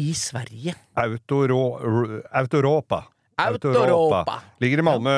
[0.00, 0.74] i Sverige.
[0.96, 1.62] Autoro,
[2.40, 3.04] Autoropa.
[3.48, 4.38] Autoropa.
[4.60, 5.16] Ligger i Malmö.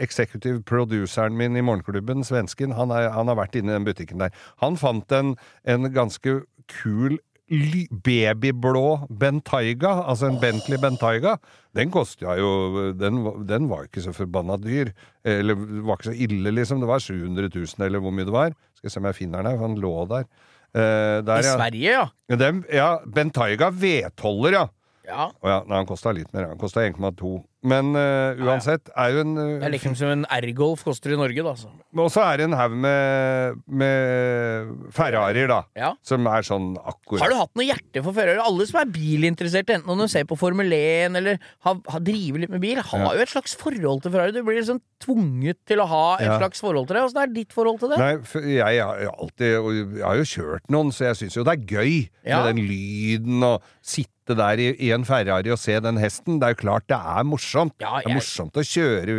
[0.00, 4.22] Executive produceren min i Morgenklubben, svensken, han, er, han har vært inne i den butikken
[4.22, 4.34] der.
[4.64, 5.36] Han fant en,
[5.68, 6.40] en ganske
[6.80, 7.18] kul
[8.04, 11.38] babyblå Bentayga, altså en Bentley Bentayga,
[11.76, 14.92] den kosta jo den, den var ikke så forbanna dyr.
[15.24, 16.82] Eller var ikke så ille, liksom.
[16.82, 18.54] Det var 700 000, eller hvor mye det var.
[18.76, 20.26] Skal jeg se om jeg finner den her, for han lå der.
[20.68, 21.54] Eh, der I ja.
[21.54, 22.36] Sverige, ja.
[22.36, 22.88] Den, ja.
[23.14, 24.66] Bentayga V12-er, ja.
[25.08, 25.28] Ja.
[25.40, 25.62] Oh, ja.
[25.66, 26.50] Nei, han kosta litt mer.
[26.52, 27.38] Han kosta 1,2.
[27.66, 31.16] Men uh, uansett, er jo en uh, Det er liksom som en R-Golf koster i
[31.18, 31.54] Norge, da.
[31.58, 31.70] Så.
[31.98, 35.58] Og så er det en haug med, med Ferrarier, da.
[35.78, 35.88] Ja.
[36.06, 38.38] Som er sånn akkurat Har du hatt noe hjerte for Ferrari?
[38.44, 42.44] Alle som er bilinteresserte, enten om du ser på Formel 1 eller har, har driver
[42.44, 43.10] litt med bil, har Ja.
[43.18, 44.36] jo et slags forhold til Ferrari.
[44.36, 47.02] Du blir liksom tvunget til å ha et slags forhold til det.
[47.08, 47.98] Åssen er ditt forhold til det?
[47.98, 48.12] Nei,
[48.54, 49.50] jeg har jo alltid
[49.98, 51.92] Jeg har jo kjørt noen, så jeg syns jo det er gøy
[52.28, 56.40] med den lyden og sitte der i, i en Ferrari og se den hesten.
[56.40, 57.76] Det er jo klart det er morsomt.
[57.80, 59.18] Ja, Det er morsomt å kjøre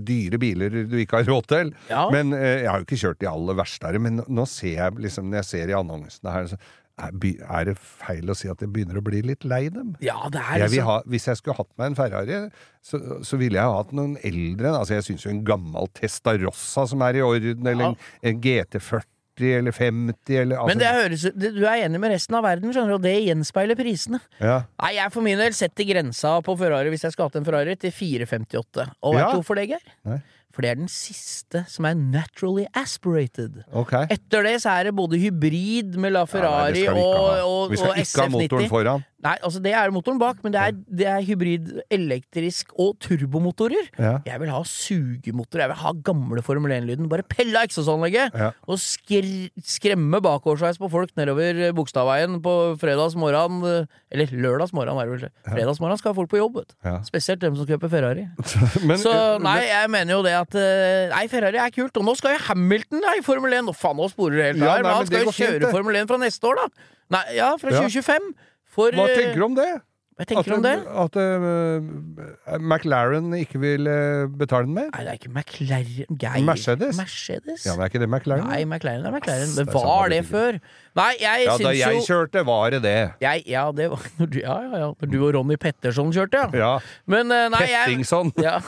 [0.00, 1.72] dyre biler du ikke har råd til.
[1.90, 2.06] Ja.
[2.14, 5.28] Men eh, jeg har jo ikke kjørt de aller verste men nå ser jeg liksom,
[5.30, 6.54] når jeg ser i annonsene her,
[7.02, 9.94] er, det feil å si at jeg begynner å bli litt lei dem?
[10.04, 12.40] Ja, det er Jeg liksom ha, hvis jeg skulle hatt meg en Ferrari,
[12.84, 14.74] så, så ville jeg ha hatt noen eldre.
[14.76, 19.08] Altså Jeg syns jo en gammel Testarossa som er i orden, eller en, en GT40
[19.40, 21.22] eller 50 eller altså, Men det høres
[21.56, 24.20] Du er enig med resten av verden, skjønner du, og det gjenspeiler prisene.
[24.40, 24.62] ja.
[24.82, 27.76] Nei, jeg for min del setter grensa på Ferrari, hvis jeg skal ha en Ferrari,
[27.76, 28.90] til 458.
[29.02, 29.30] Og Ja.
[29.30, 30.22] du hvorfor det, Geir?
[30.52, 30.56] Nei.
[30.56, 33.62] For det er den siste som er naturally aspirated.
[33.72, 34.04] Okay.
[34.12, 37.48] Etter det så er det både hybrid med La Ja, nei, Ferrari vi ikke og,
[37.48, 38.68] og, Vi skal og ikke ha motoren SF90.
[38.72, 39.08] foran.
[39.22, 43.86] Nei, altså det er motoren bak, men det er, det er hybrid, elektrisk og turbomotorer.
[43.94, 44.16] Ja.
[44.26, 47.06] Jeg vil ha sugemotor, jeg vil ha gamle Formel 1-lyden.
[47.10, 48.34] Bare pelle av eksosanlegget!
[48.34, 48.50] Ja.
[48.66, 49.28] Og skr
[49.62, 53.62] skremme bakoversveis på folk nedover Bogstadveien på fredags morgen.
[54.10, 55.30] Eller lørdags morgen, er det vel.
[55.46, 56.58] Fredags morgen skal folk på jobb.
[56.82, 56.98] Ja.
[57.06, 58.26] Spesielt dem som kjøper Ferrari.
[58.88, 61.96] Men, Så eh, nei, jeg mener jo det at eh, Nei, Ferrari er kult.
[62.00, 63.66] Og nå skal jo Hamilton i Formel 1.
[63.68, 64.82] Nå faen, nå sporer du helt Ja, her.
[64.86, 65.70] nei, han skal jo kjøre fint.
[65.74, 66.88] Formel 1 fra neste år, da.
[67.16, 67.82] Nei, ja, fra Ja.
[67.86, 68.32] 2025.
[68.72, 69.70] For Hva eh, tenker du om det?
[70.12, 70.72] Hva tenker du om det?
[71.02, 74.90] At uh, McLaren ikke vil eh, betale den mer?
[74.92, 76.44] Nei, det er ikke McLaren Geir.
[76.44, 76.98] Mercedes?
[77.00, 77.64] Mercedes?
[77.64, 78.44] Ja, men er ikke det McLaren?
[78.50, 79.48] Nei, McLaren er McLaren.
[79.48, 80.58] Ass, Det det var det det før.
[81.00, 82.96] Nei, jeg Ja, da jeg jo kjørte, var det det.
[83.24, 84.90] jeg, Ja, det var når du, ja, ja, ja.
[85.14, 86.60] Du og Ronny Petterson kjørte, ja.
[86.60, 86.74] Ja.
[87.06, 88.34] Men uh, nei, jeg Pettingson.
[88.48, 88.58] Ja.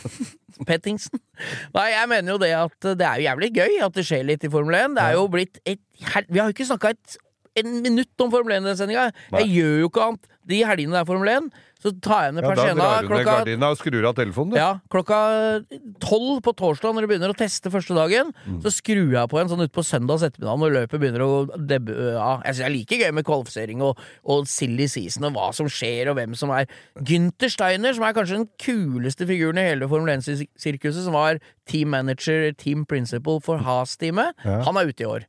[0.66, 1.18] Pettingsen.
[1.74, 4.44] Nei, jeg mener jo det at det er jo jævlig gøy at det skjer litt
[4.46, 4.94] i Formel 1.
[4.96, 5.80] Det er jo blitt et.
[6.30, 7.16] Vi har jo ikke snakka et
[7.56, 9.10] en minutt om Formel 1 i den sendinga.
[9.38, 10.30] Jeg gjør jo ikke annet.
[10.44, 11.44] De helgene det er Formel 1,
[11.80, 14.56] så tar jeg ned Ja, du ned klokka og skrur av telefonen, du.
[14.58, 15.18] ja, klokka
[16.04, 18.58] tolv på torsdag når du begynner å teste første dagen, Mm.
[18.60, 22.40] så skrur jeg på en sånn utpå søndags ettermiddag når løpet begynner å debbe Ja,
[22.44, 25.66] jeg syns det er like gøy med kvalifisering og, og silly season og hva som
[25.66, 26.66] skjer og hvem som er
[27.00, 31.88] Gynter Steiner, som er kanskje den kuleste figuren i hele Formel 1-sirkuset, som var team
[31.94, 34.60] manager, team principal for Haas-teamet, Ja.
[34.62, 35.24] han er ute i år.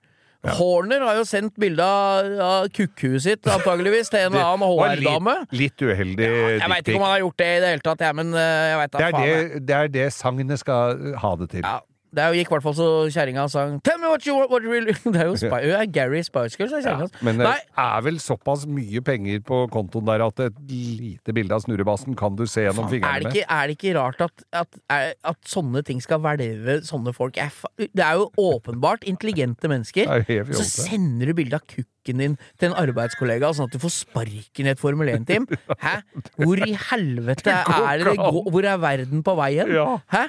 [0.60, 5.36] Horner har jo sendt bilde av, kukkhuet sitt, antageligvis, til en annen HR-dame.
[5.50, 8.06] litt, litt uheldig Jeg veit ikke om han har gjort det i det hele tatt,
[8.06, 11.36] jeg, men eh, jeg veit da det er det, det er det sagnet skal ha
[11.42, 11.66] det til.
[11.66, 11.80] Ja,
[12.16, 14.72] det gikk i hvert fall så kjerringa sang Tell me what you want, what you
[14.72, 17.10] really Det er jo Spy, er Gary Spice Girls, er kjerringa.
[17.26, 21.56] Men det Nei, er vel såpass mye penger på kontoen der at et lite bilde
[21.56, 23.36] av snurrebassen kan du se gjennom er fingrene det, med.
[23.36, 27.40] ikke, er det ikke rart at, at, er, at sånne ting skal hvelve sånne folk?
[27.42, 30.10] Er det er jo åpenbart intelligente mennesker.
[30.26, 33.94] Er Så sender du bilde av kukken din til en arbeidskollega, sånn at du får
[33.94, 35.46] sparken i et Formel 1-team.
[35.86, 35.98] Hæ?
[36.40, 38.50] Hvor i helvete er det det går?
[38.54, 39.72] Hvor er verden på vei hen?
[39.76, 39.88] Ja.
[40.14, 40.26] Hæ?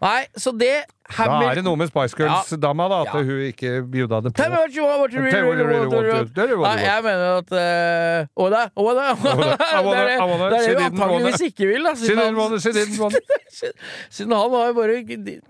[0.00, 0.26] Nei.
[0.38, 3.20] Så det Da er det noe med Spice Girls-dama, da, at Ja.
[3.20, 4.36] hun ikke bjuda det på.
[4.38, 8.62] Tell me what you want, what you really, really Nei, jeg mener at uh, Oda,
[8.76, 9.56] Oda, å da.
[9.60, 11.92] I wanna- I wanna- Det er det- didn't antakeligvis ikke vil, da.
[11.94, 12.18] Siden
[14.40, 14.96] han har jo bare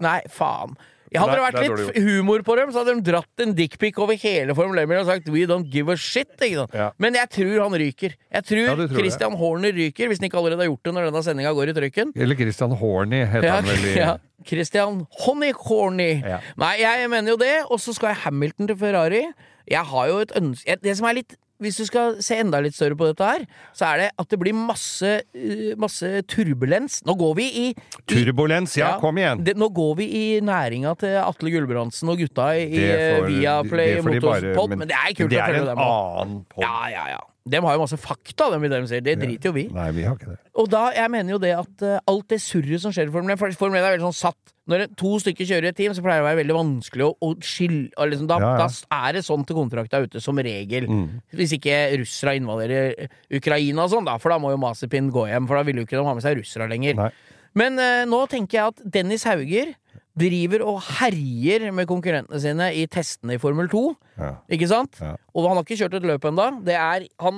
[0.00, 0.74] Nei, faen.
[1.10, 4.14] Jeg hadde det vært litt humor på dem, så hadde de dratt en dickpic over
[4.22, 6.36] hele Formel 1 og sagt 'we don't give a shit'.
[6.40, 6.66] Ikke?
[6.72, 6.90] Ja.
[6.98, 8.14] Men jeg tror han ryker.
[8.32, 8.98] Jeg tror, Ja, tror.
[8.98, 11.74] Christian Horner ryker, hvis han ikke allerede har gjort det når denne sendinga går i
[11.80, 12.12] trykken.
[12.16, 14.16] Eller Christian Horny, heter Ja, han vel i ja.
[14.46, 16.22] Christian Honeycorny.
[16.56, 19.22] Nei, jeg mener jo det, og så skal jeg Hamilton til Ferrari.
[19.70, 22.74] Jeg har jo et ønske Det som er litt hvis du skal se enda litt
[22.76, 23.44] større på dette her,
[23.76, 27.00] så er det at det blir masse, uh, masse turbulens.
[27.08, 29.44] Nå går vi i, i Turbulens, ja, kom igjen!
[29.46, 33.98] Det, nå går vi i næringa til Atle Gulbrandsen og gutta i, i får- Viaplay
[34.04, 35.84] Motorspod, men, det er kult det å følge følge Det dem.
[35.84, 36.64] en annen pod.
[36.64, 37.20] Ja, ja, ja.
[37.50, 39.02] De har jo masse fakta, de, de sier.
[39.04, 39.66] Det driter jo vi.
[39.74, 40.38] Nei, vi har ikke det.
[40.60, 43.34] Og da, jeg mener jo det at uh, alt det surret som skjer i Formel
[43.34, 44.54] 1 For Formel 1 er veldig sånn satt.
[44.70, 47.10] Når to stykker kjører i et team, så pleier det å være veldig vanskelig å,
[47.26, 48.68] å skille liksom, da, Ja, ja.
[48.68, 50.86] da er det sånn til kontrakta ute, som regel.
[50.86, 51.06] Mm.
[51.34, 55.26] Hvis ikke russere invaderer eh, Ukraina og sånn, da, for da må jo Masipin gå
[55.32, 55.50] hjem.
[55.50, 57.00] For da vil jo ikke de ha med seg russere lenger.
[57.02, 57.10] Nei.
[57.58, 59.74] Men uh, nå tenker jeg at Dennis Hauger
[60.18, 63.82] driver og herjer med konkurrentene sine i testene i Formel 2.
[64.18, 64.32] Ja.
[64.52, 64.98] Ikke sant?
[65.00, 65.14] Ja.
[65.34, 66.48] Og han har ikke kjørt et løp ennå,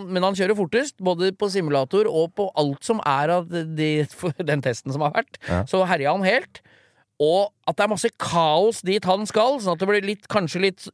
[0.09, 0.97] men han kjører fortest.
[1.05, 4.07] Både på simulator og på alt som er av de,
[4.43, 5.37] den testen som har vært.
[5.49, 5.65] Ja.
[5.69, 6.63] Så herja han helt.
[7.23, 10.63] Og at det er masse kaos dit han skal, sånn at det blir litt, kanskje
[10.65, 10.89] litt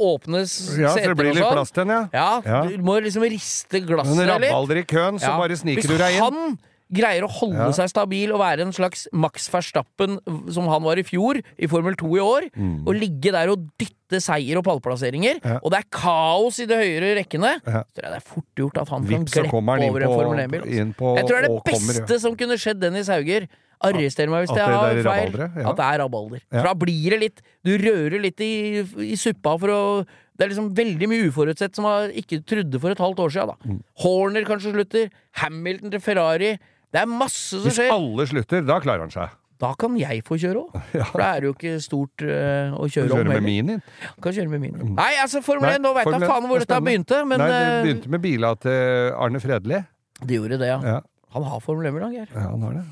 [0.00, 1.52] åpne s- Ja, så det blir litt sånn.
[1.52, 2.30] plass til den, ja.
[2.46, 4.30] Ja, du må liksom riste glasset litt.
[4.30, 6.22] rabalder i køen, så bare sniker du deg inn.
[6.22, 6.58] Hvis han
[6.92, 7.72] greier å holde Ja.
[7.74, 10.18] seg stabil og være en slags Max Verstappen
[10.52, 12.46] som han var i fjor, i Formel 2 i år,
[12.86, 15.50] og ligge der og dytte seier og pallplasseringer, Mm.
[15.50, 15.58] Ja.
[15.64, 17.82] og det er kaos i de høyere rekkene, Ja.
[17.90, 20.60] så det er fort gjort at han kan Vips, kommer han over en Formel 1-bil.
[20.62, 21.16] altså.
[21.16, 22.18] Jeg tror det er det beste kommer, ja.
[22.18, 23.48] som kunne skjedd Dennis Hauger.
[23.84, 25.66] Arrester meg hvis jeg det har feil.
[25.68, 26.40] At det er rabalder.
[26.50, 30.06] For da blir det litt Du rører litt i, i suppa for å
[30.38, 33.48] Det er liksom veldig mye uforutsett som man ikke trodde for et halvt år siden.
[33.48, 33.56] Da.
[33.68, 33.82] Mm.
[34.00, 35.10] Horner kanskje slutter.
[35.32, 36.58] Hamilton til Ferrari.
[36.96, 37.90] Det er masse som Hvis skjer.
[37.92, 39.34] alle slutter, da klarer han seg.
[39.60, 40.74] Da kan jeg få kjøre òg.
[41.10, 43.44] For da er det jo ikke stort eh, å kjøre Kjøre om med heller.
[43.46, 43.82] minien.
[44.24, 44.94] Kan kjøre med min.
[44.96, 47.20] Nei, altså Formel Nei, 1, nå veit jeg 1, faen hvor det er dette begynte,
[47.28, 49.82] men Nei, det eh, begynte med bila til Arne Fredli.
[50.24, 50.78] det gjorde det, ja.
[50.96, 50.98] Ja,
[51.36, 52.28] Han har Formel 1 i dag, Geir.
[52.32, 52.84] ja han har det.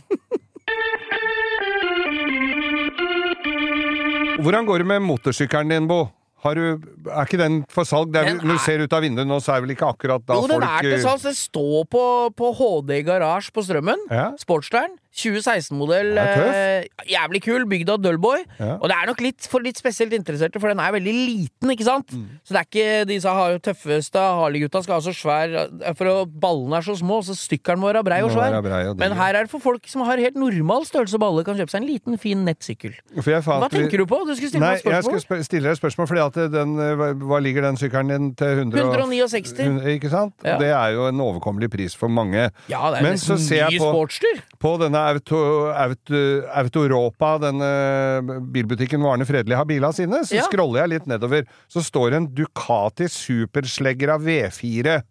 [4.45, 6.03] Hvordan går det med motorsykkelen din, Bo?
[6.45, 6.65] Har du,
[7.09, 8.11] er ikke den for salg?
[8.13, 9.73] Det er, Den er, når du er- ser ut av vinduet nå, så er vel
[9.75, 11.23] ikke akkurat da Jo, den folk er til salgs.
[11.25, 12.03] Det står på,
[12.37, 14.05] på HD Garasje på Strømmen.
[14.13, 14.27] Ja.
[14.41, 14.99] Sportsteren.
[15.15, 16.11] 2016-modell.
[16.15, 16.85] Den er.
[16.85, 17.65] Eh, jævlig kul.
[17.71, 18.43] Bygd av Dullboy.
[18.59, 18.75] Ja.
[18.81, 21.87] Og det er nok litt for litt spesielt interesserte, for den er veldig liten, ikke
[21.87, 22.11] sant?
[22.15, 22.27] Mm.
[22.45, 25.55] Så det er ikke disse har- tøffeste Harley-gutta skal ha så svær
[25.97, 28.61] For å, ballene er så små, så stykkeren må være brei og svær.
[28.63, 31.57] brei og Men her er det for folk som har helt normal størrelse balle, kan
[31.57, 32.95] kjøpe seg en liten, fin nettsykkel.
[33.23, 34.25] For jeg Hva tenker du på?
[34.27, 35.21] Du skulle stille Nei, meg et jeg spørsmål.
[35.21, 38.35] skal sp- stille deg et spørsmål, fordi at den, eh, hva- ligger den sykkelen din
[38.35, 38.47] til?
[38.65, 39.59] 100 169.
[39.59, 40.35] 100, Ikke sant?
[40.45, 40.59] Ja.
[40.59, 42.51] Det er jo en overkommelig pris for mange.
[42.69, 44.09] Ja, det er Men så ser jeg på-.
[44.59, 45.39] På denne Auto,
[45.71, 46.21] Auto,
[46.61, 47.71] Autoropa, denne
[48.55, 50.43] bilbutikken hvor Arne Fredelig har bilene sine, så Ja.
[50.49, 51.45] scroller jeg litt nedover.
[51.69, 55.03] Så står det en Ducati Supersleggera V4.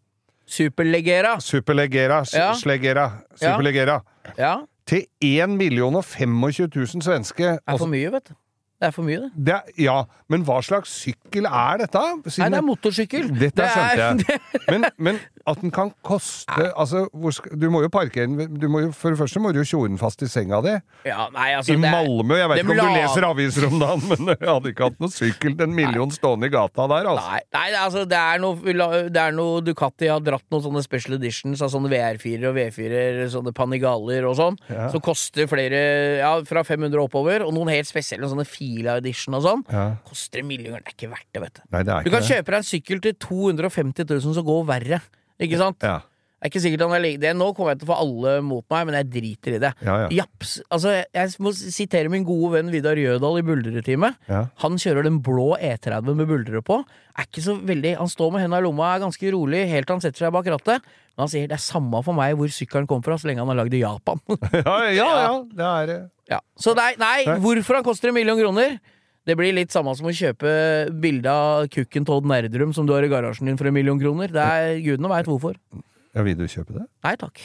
[0.45, 1.37] Superlegera.
[1.39, 2.53] Superleggera, s- Ja.
[2.53, 3.11] Sleggera,
[4.37, 4.57] Ja.
[4.85, 7.37] Til 1 million og 25 000 svenske.
[7.55, 8.33] Det er for mye, vet du.
[8.83, 9.31] Det er for mye, det.
[9.47, 9.93] Det er, ja,
[10.33, 12.01] men hva slags sykkel er dette?
[12.41, 13.29] Nei, det er motorsykkel.
[13.31, 14.41] Dette Det skjønte jeg.
[14.73, 15.17] Men, men
[15.49, 19.59] at den kan koste Altså, du må jo parkere den For det første må du
[19.59, 20.73] jo tjore den fast i senga di.
[21.07, 22.37] Ja, nei, altså, I Malmö.
[22.39, 25.13] Jeg vet ikke om du leser aviser om dagen, men jeg hadde ikke hatt noen
[25.13, 27.27] sykkel til en million stående i gata der, altså.
[27.35, 31.63] Nei, nei, altså, det er noe, det noe Ducati har dratt noen sånne special editions
[31.63, 34.87] av sånne VR4 og V4-er, sånne Panigaler og sånn, Ja.
[34.93, 35.83] som koster flere,
[36.23, 39.63] ja, fra 500 og oppover, og noen helt spesielle, sånne Fila edition og sånn.
[39.71, 39.95] Ja.
[40.07, 41.61] Koster en million, det er ikke verdt det, vet du.
[41.71, 42.29] Nei, det Du kan det.
[42.29, 45.01] kjøpe deg en sykkel til 250 000 som går verre,
[45.39, 45.77] ikke sant?
[45.83, 45.99] Ja.
[46.43, 48.31] Det er ikke sikkert han er like det, Nå kommer jeg til å få alle
[48.43, 49.69] mot meg, men jeg driter i det.
[49.87, 50.07] Ja, ja.
[50.17, 54.09] Japs, altså, jeg, må sitere min gode venn Vidar Jødal i Buldretime.
[54.27, 54.41] Ja.
[54.59, 56.81] Han kjører den blå E30 med buldre på.
[57.15, 59.95] Er ikke så veldig Han står med henda i lomma, er ganske rolig helt til
[59.95, 60.83] han setter seg bak rattet.
[61.13, 63.53] Men han sier det er samme for meg hvor sykkelen kom fra, så lenge han
[63.53, 64.19] har lagd i Japan.
[64.65, 65.93] Ja, ja, ja, det er
[66.33, 66.41] ja.
[66.59, 67.37] Så nei, Nei.
[67.39, 68.75] hvorfor han koster en million kroner?
[69.23, 70.51] Det blir litt samme som å kjøpe
[70.99, 74.27] bilde av kukken Todd Nerdrum som du har i garasjen din for en million kroner.
[74.35, 75.55] Det er Gudene veit hvorfor.
[76.13, 76.83] Ja, vil du kjøpe det?
[77.05, 77.41] Nei takk.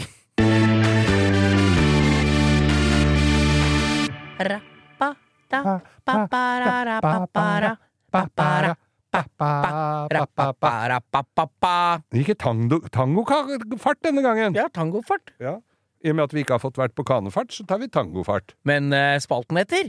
[12.12, 14.58] Det gikk i tango, tangofart denne gangen.
[14.58, 15.32] Ja, tangofart.
[15.40, 15.56] Ja.
[16.04, 18.52] I og med at vi ikke har fått vært på kanefart, så tar vi tangofart.
[18.68, 19.88] Men eh, spalten heter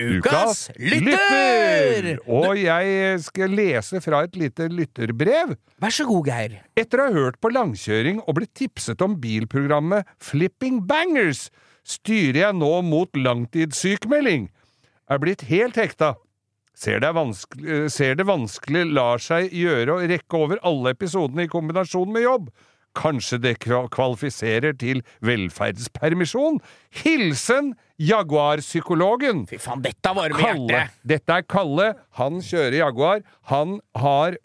[0.00, 2.10] Ukas lytter!
[2.30, 5.56] Og jeg skal lese fra et lite lytterbrev.
[5.80, 6.56] Vær så god, Geir.
[6.78, 11.48] Etter å ha hørt på langkjøring og blitt tipset om bilprogrammet Flipping Bangers,
[11.86, 14.48] styrer jeg nå mot langtidssykmelding.
[15.10, 16.14] Er blitt helt hekta.
[16.80, 21.50] Ser det, eh, ser det vanskelig lar seg gjøre å rekke over alle episodene i
[21.50, 22.50] kombinasjon med jobb.
[22.96, 26.58] Kanskje det kvalifiserer til velferdspermisjon?
[26.90, 29.44] Hilsen Jaguar-psykologen.
[29.50, 30.68] Fy faen, dette varmer Kalle.
[30.72, 31.00] hjertet!
[31.12, 31.88] Dette er Kalle.
[32.20, 33.20] Han kjører Jaguar.
[33.52, 34.38] Han har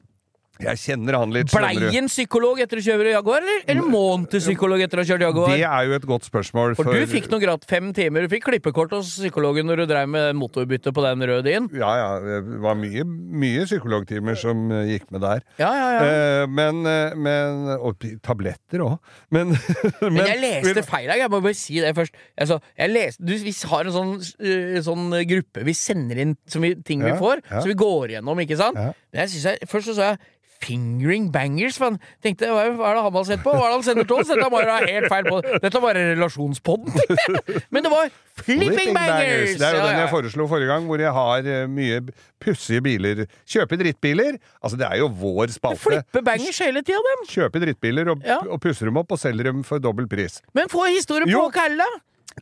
[0.64, 4.24] Jeg kjenner han litt, Blei en psykolog etter å kjøre Jaguar, eller, eller må han
[4.32, 5.52] til psykolog etter å ha kjørt Jaguar?
[5.52, 6.76] Det er jo et godt spørsmål.
[6.80, 8.24] For du fikk noe gratt fem timer.
[8.24, 11.68] Du fikk klippekort hos psykologen når du drev med motorbytte på den røde din.
[11.76, 12.10] Ja, ja.
[12.24, 15.44] Det var mye, mye psykologtimer som eh, gikk med der.
[15.60, 16.06] Ja, ja, ja.
[16.06, 18.96] Eh, men, eh, men Og tabletter òg.
[19.36, 19.52] Men,
[20.00, 21.20] Men jeg leste feil her.
[21.20, 22.16] Jeg må bare si det først.
[22.40, 26.64] Altså, jeg leste, du, vi har en sånn, øh, sånn gruppe vi sender inn som
[26.64, 27.60] vi, ting vi får, ja.
[27.60, 28.80] så vi går gjennom, ikke sant?
[28.80, 28.94] Ja.
[29.12, 30.22] Men jeg synes jeg, først så sa jeg
[30.64, 31.78] Fingering bangers?
[31.82, 33.52] For tenkte, hva er det han har sett på?
[33.54, 34.30] Hva er det han sender til oss?
[34.32, 37.64] Dette var helt feil på Dette var relasjonspodden, tenkte jeg.
[37.76, 38.10] Men det var
[38.42, 39.56] flipping bangers!
[39.60, 42.00] Det er jo Ja, den jeg foreslo forrige gang, hvor jeg har eh, mye
[42.42, 43.26] pussige biler.
[43.50, 44.40] Kjøpe drittbiler.
[44.62, 45.82] Altså, det er jo vår spalte.
[45.86, 47.28] Flippe bangers hele tida, dem.
[47.32, 48.40] Kjøpe drittbiler og, Ja.
[48.48, 50.42] og pusser dem opp og selger dem for dobbel pris.
[50.58, 51.46] Men få historie på.
[51.56, 51.86] Kalle!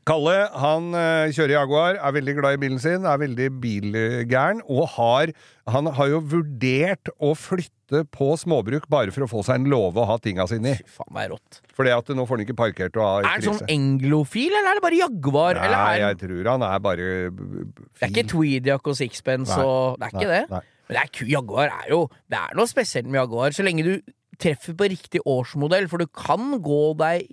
[0.10, 4.88] Kalle han eh, kjører Jaguar, er veldig glad i bilen sin, er veldig bilgæren, og
[4.96, 5.32] har,
[5.70, 10.02] han har jo vurdert å flytte på småbruk bare for å få seg en låve
[10.02, 10.80] å ha tinga sine i.
[10.82, 11.60] Fy faen, det er rått.
[11.78, 14.80] Fordi at nå får han ikke parkert og ha Er han sånn englofil, eller er
[14.82, 15.62] det bare Jaguar?
[15.62, 19.70] eller Nei, er jeg tror han er bare det er ikke tweedjack og sixpence Nei.
[19.70, 20.42] og Det er ikke det.
[20.58, 20.64] nei.
[20.90, 22.02] Men det er, Jaguar er jo
[22.34, 23.94] Det er noe spesielt med Jaguar, så lenge du
[24.42, 27.30] treffer på riktig årsmodell, for du kan gå deg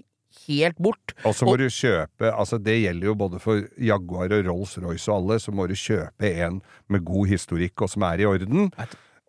[0.47, 1.15] helt bort.
[1.25, 5.17] Og så må du kjøpe altså Det gjelder jo både for Jaguar og Rolls-Royce og
[5.21, 6.61] alle, så må du kjøpe en
[6.91, 8.71] med god historikk og som er i orden.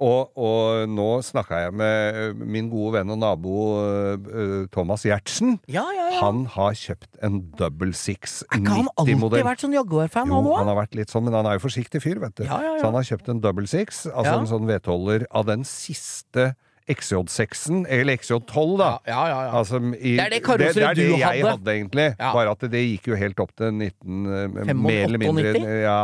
[0.01, 5.59] Og, og nå snakka jeg med eh, min gode venn og nabo eh, Thomas Gjertsen.
[5.69, 6.23] Ja, ja, ja.
[6.23, 10.63] Han har kjøpt en double six er ikke han alltid vært sånn Jaguar-fan, Jo, han
[10.63, 12.47] han har vært litt sånn, men han er jo forsiktig fyr, vet du.
[12.49, 16.53] Så han har kjøpt en double six, altså en sånn vedholder av den siste
[16.91, 18.89] XJ6-en, eller XJ12, da.
[19.07, 19.53] Ja, ja, ja, ja.
[19.59, 21.53] Altså, i, Det er det karosseriet det er det du jeg hadde.
[21.55, 22.07] hadde, egentlig.
[22.19, 25.69] Bare at det gikk jo helt opp til 19 eh, 85, Mer eller mindre 90?
[25.85, 25.97] Ja,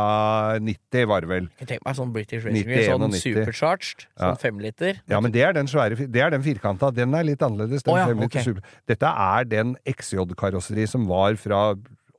[0.70, 1.50] 90 var det vel.
[1.62, 3.22] Jeg tenker meg sånn British Racing 90, sånn 91.
[3.26, 5.02] supercharged, sånn femliter.
[5.10, 6.90] Ja, men det er den svære Det er den firkanta.
[6.94, 7.86] Den er litt annerledes.
[7.86, 8.64] Den oh, super.
[8.90, 11.62] Dette er den XJ-karosseri som var fra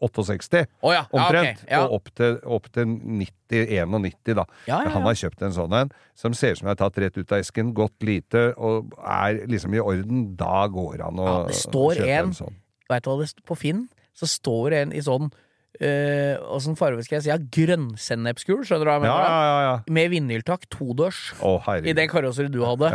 [0.02, 1.82] 68, oh, ja, omtrent, ok, ja.
[1.86, 4.45] og opp til, opp til 90-91, da.
[4.68, 4.93] Ja, ja, ja.
[4.95, 7.41] Han har kjøpt en sånn en, som ser ut som er tatt rett ut av
[7.43, 10.24] esken, godt lite, og er liksom i orden.
[10.39, 12.58] Da går han og Ja, det står å kjøpe en- en sånn.
[12.89, 13.88] Vet du hva det står På Finn
[14.18, 15.30] så står det en i sånn
[15.80, 17.30] øh, sånn farge skal jeg si?
[17.30, 19.22] Ja, grønnsennepsgul, skjønner du hva jeg mener?
[19.24, 19.30] da?
[19.30, 19.60] ja, ja.
[19.70, 19.76] ja.
[19.95, 21.34] Med vindhjultak, todørs.
[21.41, 22.89] oh, I den det karosseriet du hadde.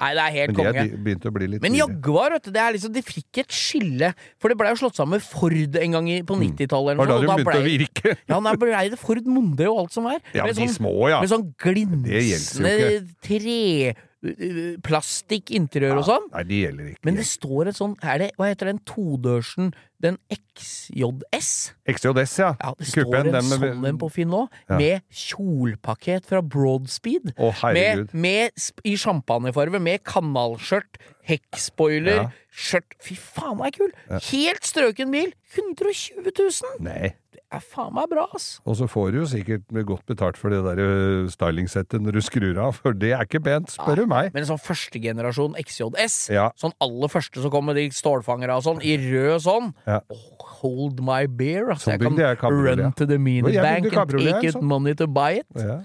[0.00, 0.84] Nei, det er helt Men de er konge.
[0.90, 1.74] be- begynt å bli litt Men.
[1.76, 4.12] Jaguar, vet du, det er liksom, de fikk et skille.
[4.40, 6.96] For det blei jo slått sammen med Ford en gang i, på 90-tallet.
[6.96, 7.02] Mm.
[7.02, 8.14] Var da de begynte og å ble- virke.
[8.32, 10.18] Ja, da blei det Ford Monde og alt som er.
[10.32, 11.20] Ja, med sånn, de små, ja.
[11.20, 12.74] Med sånn glinsende
[13.20, 13.94] tre...
[14.24, 16.26] øh, Plastikkinteriør og sånn.
[16.34, 17.04] Nei, det gjelder ikke.
[17.08, 19.72] Men det står et sånn er det, Hva heter den todørsen?
[20.00, 21.50] Den XJS?
[21.88, 22.50] XJS, ja.
[22.60, 24.76] Ja, det står en den med- sånn en på Finn nå, Ja.
[24.78, 27.34] med kjolpakket fra Broadspeed.
[27.36, 28.14] Å, herregud.
[28.14, 28.50] med med,
[28.84, 30.96] I champagnefarge, med kanalskjørt,
[31.28, 33.92] hekkspoiler, skjørt Fy faen, den er kul!
[34.08, 35.32] Helt strøken bil!
[35.54, 36.80] 120 000!
[36.80, 37.14] Nei.
[37.52, 38.60] Er faen meg bra, ass!
[38.64, 42.20] Og så får du jo sikkert godt betalt for det der ø, stylingsettet når du
[42.22, 44.28] skrur av, for det er ikke pent, spør du meg.
[44.36, 46.50] Men sånn førstegenerasjon XJS, Ja.
[46.54, 49.98] sånn aller første som kom med de stålfangere og sånn, i rød sånn Ja.
[50.08, 51.86] oh, Hold my beer, ass.
[51.86, 54.62] Sånn Jeg kan jeg run to the Men bank and take it sånn.
[54.62, 55.46] money to buy it.
[55.56, 55.80] Ja.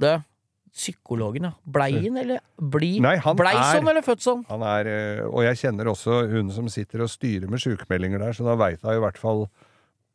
[0.00, 0.24] Det,
[0.74, 1.52] psykologen, ja.
[1.66, 2.98] Bleien eller bli?
[3.04, 4.44] Nei, han Blei er- sånn eller født sånn?
[4.48, 8.44] Han er, og jeg kjenner også hun som sitter og styrer med sykemeldinger der, så
[8.44, 9.48] da veit hun i hvert fall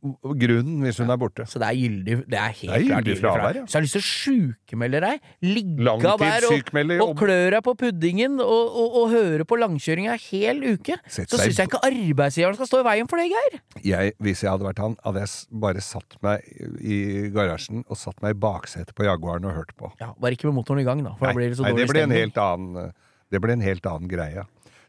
[0.04, 1.45] grunnen hvis hun er borte.
[1.49, 3.64] Så det er gyldig Det er helt Det er klart gyldig fravær, ja.
[3.66, 5.30] Så jeg har lyst til å sjukmelde deg.
[5.47, 10.64] Ligge der og, og klø deg på puddingen og, og, og høre på langkjøringa hel
[10.74, 10.97] uke.
[11.08, 13.60] Sett Så syns jeg ikke arbeidsgiveren skal stå i veien for det, Geir.
[13.84, 16.47] Jeg, hvis jeg hadde vært han, hadde jeg bare satt meg
[16.84, 16.99] i
[17.34, 19.93] garasjen og satt meg i baksetet på Jaguaren og hørt på.
[20.01, 21.16] Ja, Bare ikke med motoren i gang, da.
[21.20, 22.91] For da blir det så nei, dårlig det ble en helt annen
[23.34, 24.43] Det ble en helt annen greie.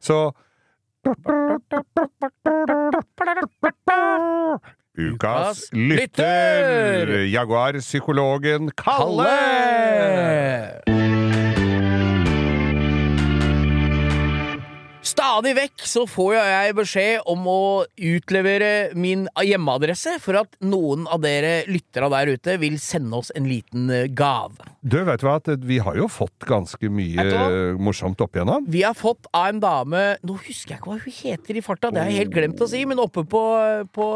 [0.04, 0.18] Så
[4.96, 7.26] Ukas lytter!
[7.26, 9.26] Jaguar-psykologen Kalle!
[10.86, 11.13] Kalle!
[15.24, 17.60] Stadig vekk så får jeg beskjed om å
[17.96, 23.46] utlevere min hjemmeadresse for at noen av dere lyttere der ute vil sende oss en
[23.48, 24.60] liten eh, gave.
[24.84, 27.38] Du, vet du hva, at vi har jo fått ganske mye ø,
[27.80, 28.66] morsomt opp igjennom.
[28.68, 31.88] Vi har fått av en dame Nå husker jeg ikke hva hun heter i farta,
[31.94, 33.42] det har jeg helt glemt å si, men oppe på,
[33.96, 34.10] på,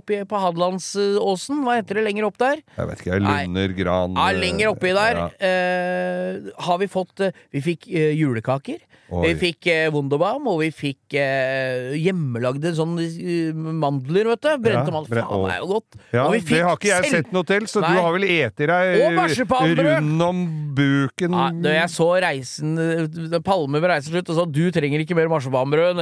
[0.00, 2.64] oppe på Hadelandsåsen, hva heter det lenger opp der?
[2.78, 3.36] Jeg vet ikke, Nei.
[3.44, 5.28] Lunder, Gran Ja, lenger oppi der ja.
[5.52, 8.80] eh, har vi fått eh, Vi fikk eh, julekaker.
[9.12, 9.26] Oi.
[9.28, 14.48] Vi fikk eh, Wunderbaum, og vi fikk eh, hjemmelagde sånn eh, mandler, vet du.
[14.64, 15.20] Brente Ja, mandler.
[15.24, 15.98] Faen, det er jo godt.
[16.14, 17.90] Ja, og vi det har ikke jeg selv- sett noe til, så Nei.
[17.94, 20.42] du har vel eti deg Og rund om
[20.74, 21.48] buken Ja,
[21.80, 26.00] jeg så reisen eh, Palme ved reiseslutt og sa du trenger ikke mer marsipanbrød.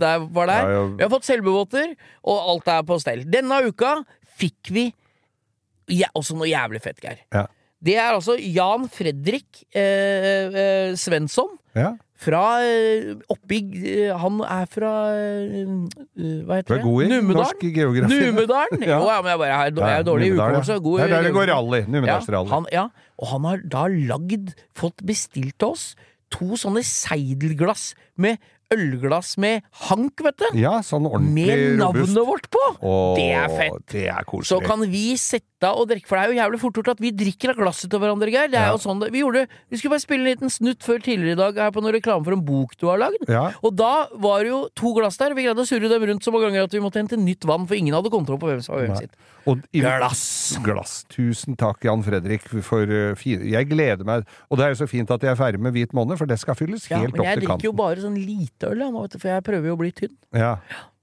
[0.00, 0.70] Det var der.
[0.74, 0.82] Ja.
[0.96, 1.94] Vi har fått selvbevåter,
[2.24, 3.24] og alt er på stell.
[3.28, 3.98] Denne uka
[4.40, 4.88] fikk vi
[5.90, 7.18] ja, også noe jævlig fett, Geir.
[7.34, 7.46] Ja.
[7.82, 11.56] Det er altså Jan Fredrik eh, eh, Svensson.
[11.74, 11.94] Ja.
[12.20, 15.70] Fra eh, oppi eh, Han er fra eh,
[16.44, 16.82] Hva heter det?
[16.84, 17.38] god i Numedalen?
[17.40, 18.20] norsk geografi.
[18.26, 18.84] Numedalen!
[18.90, 18.98] Ja.
[19.00, 20.60] Jo, ja, men jeg, bare, jeg, er- jeg er dårlig i Numedal, ja.
[20.60, 20.78] hukommelse.
[20.84, 21.82] god i Det er der det går rally.
[21.88, 22.50] Numedalsrally.
[22.50, 22.86] Ja, ja,
[23.20, 25.90] og han har da lagd Fått bestilt til oss
[26.30, 28.38] to sånne seidelglass med
[28.70, 30.44] ølglass med hank, vet du.
[30.60, 31.56] Ja, sånn ordentlig robust.
[31.58, 32.12] Med robust.
[32.14, 32.60] navnet vårt på!
[32.86, 33.80] Åh, det er fett.
[33.90, 36.78] Det er Så kan vi sette av og drikke, for det er jo jævlig fort
[36.80, 38.48] gjort at vi drikker av glasset til hverandre, Geir.
[38.48, 38.72] Det er Ja.
[38.72, 41.40] jo sånn det, Vi gjorde Vi skulle bare spille en liten snutt før tidligere i
[41.40, 43.28] dag her på noen reklame for en bok du har lagd.
[43.28, 43.52] Ja.
[43.62, 46.32] Og da var det jo to glass der, vi greide å surre dem rundt så
[46.32, 48.74] mange ganger at vi måtte hente nytt vann, for ingen hadde kontroll på hvem som
[48.76, 49.10] var hvem sitt.
[49.46, 50.58] Og Glass.
[50.62, 51.04] Glass.
[51.08, 54.26] Tusen takk, Jan Fredrik, for uh, fine Jeg gleder meg.
[54.50, 56.38] Og det er jo så fint at jeg er ferdig med hvit måned, for det
[56.38, 58.92] skal fylles Ja, helt men jeg opp til drikker jo bare sånn lite øl, jeg,
[58.92, 60.12] nå, vet du, for jeg prøver jo å bli tynn.
[60.36, 60.58] Ja,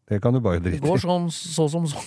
[0.08, 0.84] det kan du bare drite i.
[0.86, 2.00] går sånn så som så.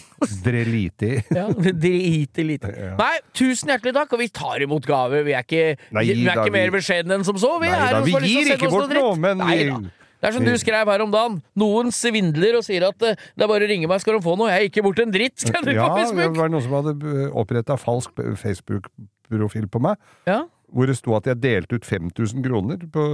[0.44, 1.22] Drelite i.
[1.36, 2.70] Ja, Drite lite.
[2.72, 2.94] Ja.
[3.01, 5.24] Nei, tusen hjertelig takk, og vi tar imot gaver.
[5.26, 5.64] Vi er ikke,
[5.96, 7.55] Nei vi er da, ikke mer beskjedne enn som så.
[7.61, 9.80] Vi, Nei er da, vi gir ikke bort noe, men Nei da.
[10.20, 11.36] Det er som du skrev her om dagen.
[11.57, 14.34] Noen svindler og sier at eh, det er bare å ringe meg, skal de få
[14.36, 14.51] noe.
[14.53, 17.28] Jeg gikk ikke bort en dritt, skrev du Ja, på det var noen som hadde
[17.40, 19.96] oppretta falsk Facebook-profil på meg.
[20.28, 23.07] Ja, Hvor det sto at jeg delte ut 5000 kroner på,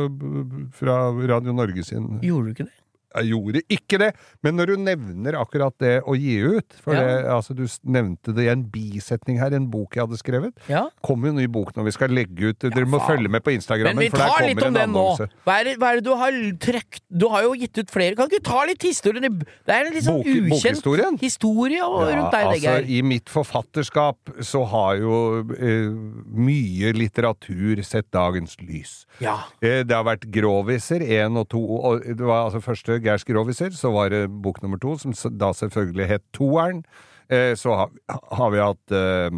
[0.76, 0.97] fra
[1.30, 2.74] Radio Norge sin Gjorde du ikke det?
[3.17, 4.11] Jeg gjorde ikke det,
[4.45, 7.01] men når du nevner akkurat det å gi ut For Ja.
[7.01, 10.53] det, altså, du nevnte det i en bisetning her, en bok jeg hadde skrevet.
[10.69, 10.85] Ja.
[11.03, 13.95] Kommer jo ny bok når vi skal legge ut Dere må følge med på Instagram.
[13.97, 15.07] Men vi tar litt om en den nå.
[15.47, 18.14] Hva er, det, hva er det du har trøkt Du har jo gitt ut flere.
[18.19, 19.39] Kan ikke du ta litt historien?
[19.41, 22.89] Det er en litt sånn Bok- ukjent historie og Ja, rundt deg, altså, Geir.
[22.99, 25.17] I mitt forfatterskap så har jo
[25.57, 25.89] eh,
[26.37, 29.07] mye litteratur sett dagens lys.
[29.23, 29.39] Ja.
[29.62, 31.61] Eh, Det har vært groviser, én og to.
[31.61, 35.53] Og det var altså første Geirs groviser, så var det bok nummer to, som da
[35.55, 36.83] selvfølgelig het Toeren.
[37.31, 37.91] Eh, Så har,
[38.39, 39.31] har vi hatt eh,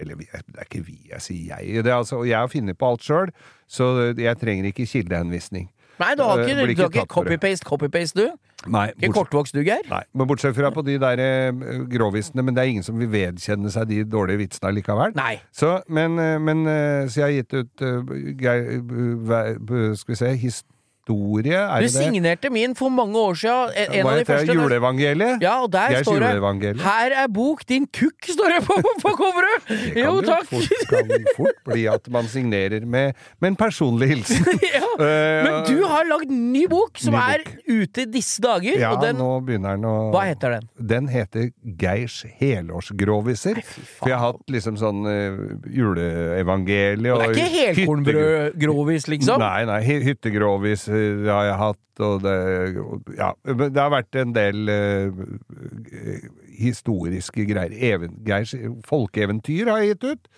[0.00, 1.82] Eller det er ikke vi, jeg sier jeg.
[1.84, 3.32] Det er altså, og jeg har funnet på alt sjøl,
[3.68, 5.66] så jeg trenger ikke kildehenvisning.
[5.98, 8.70] Nei, du har Eh, ikke, ikke copy-paste, copy-paste, du?
[8.70, 9.82] Nei, Ikke kortvokst, du, Geir?
[9.90, 11.18] Nei, men bortsett fra på de der
[11.90, 15.12] gråvisene, men det er ingen som vil vedkjenne seg de dårlige vitsene likevel.
[15.18, 15.40] Nei.
[15.50, 16.14] Så, men,
[16.46, 16.62] men
[17.10, 17.84] så jeg har gitt ut
[18.38, 18.78] Geir,
[19.98, 20.32] Skal vi se
[21.08, 22.04] Historie, er Du det det?
[22.04, 23.72] signerte min for mange år siden.
[23.76, 24.54] En Hva av de heter det?
[24.58, 25.40] Juleevangeliet?
[25.42, 29.10] Ja, og der Geirs står det 'Her er bok, din kukk', står det på, på
[29.16, 29.68] coveret!
[29.94, 30.50] Det Jo, takk!
[30.50, 34.44] Det kan fort bli at man signerer med, med en personlig hilsen.
[34.74, 34.84] ja.
[35.00, 37.54] Eh, Men du har lagd ny bok, som Ny er bok.
[37.68, 38.78] ute disse dager.
[38.78, 40.68] ja, den, nå begynner den å hva heter den?
[40.78, 43.62] Den heter Geirs helårsgroviser.
[43.98, 45.38] For jeg har hatt liksom sånn uh,
[45.72, 49.38] juleevangelie Og det er ikke helkornbrødgrovis, liksom?
[49.40, 49.80] Nei, nei.
[49.86, 52.34] hy- Hyttegrovis eh, har jeg hatt, og det
[53.18, 53.32] Ja.
[53.44, 55.22] Men det har vært en del uh,
[56.58, 57.74] historiske greier.
[57.74, 58.54] Even, Geirs
[58.86, 60.28] folkeeventyr har jeg gitt ut.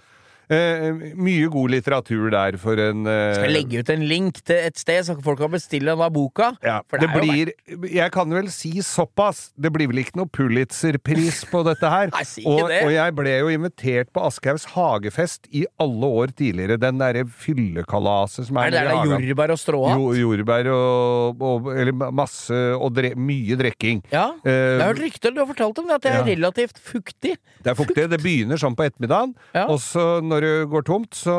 [0.51, 4.57] Eh, mye god litteratur der for en eh, Skal jeg legge ut en link til
[4.67, 6.49] et sted, så folk kan bestille den av boka?
[6.67, 7.53] ja, det, det blir
[7.87, 9.53] Jeg kan vel si såpass.
[9.55, 12.11] Det blir vel ikke noe Pulitzer-pris på dette her.
[12.17, 12.81] Nei, si og, det.
[12.87, 16.81] og jeg ble jo invitert på Aschehougs hagefest i alle år tidligere.
[16.83, 20.01] Den derre fyllekalaset som Er er, det der det er jordbær og stråhatt?
[20.01, 24.03] Jo, jordbær og, og Eller masse Og dre, mye drikking.
[24.13, 24.27] Ja.
[24.43, 26.27] Eh, Jeg har hørt rykter, du har fortalt om det, at det er ja.
[26.33, 27.37] relativt fuktig.
[27.63, 28.09] det er fuktig.
[28.11, 29.67] Det begynner sånn på ettermiddagen, Ja.
[29.71, 31.35] og så når det går tomt, så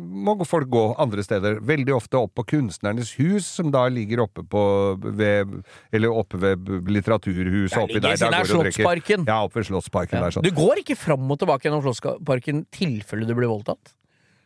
[0.00, 1.58] må folk gå andre steder.
[1.64, 4.62] Veldig ofte opp på Kunstnernes hus, som da ligger oppe på
[5.02, 7.78] ved, Eller oppe ved Litteraturhuset.
[7.78, 8.70] Oppi der, der er går.
[8.70, 9.26] Slottsparken.
[9.28, 10.24] Ja, oppe ved Slottsparken Ja.
[10.24, 10.30] der.
[10.38, 10.42] Sånn.
[10.46, 13.94] Du går ikke fram og tilbake gjennom Slottsparken tilfelle du blir voldtatt?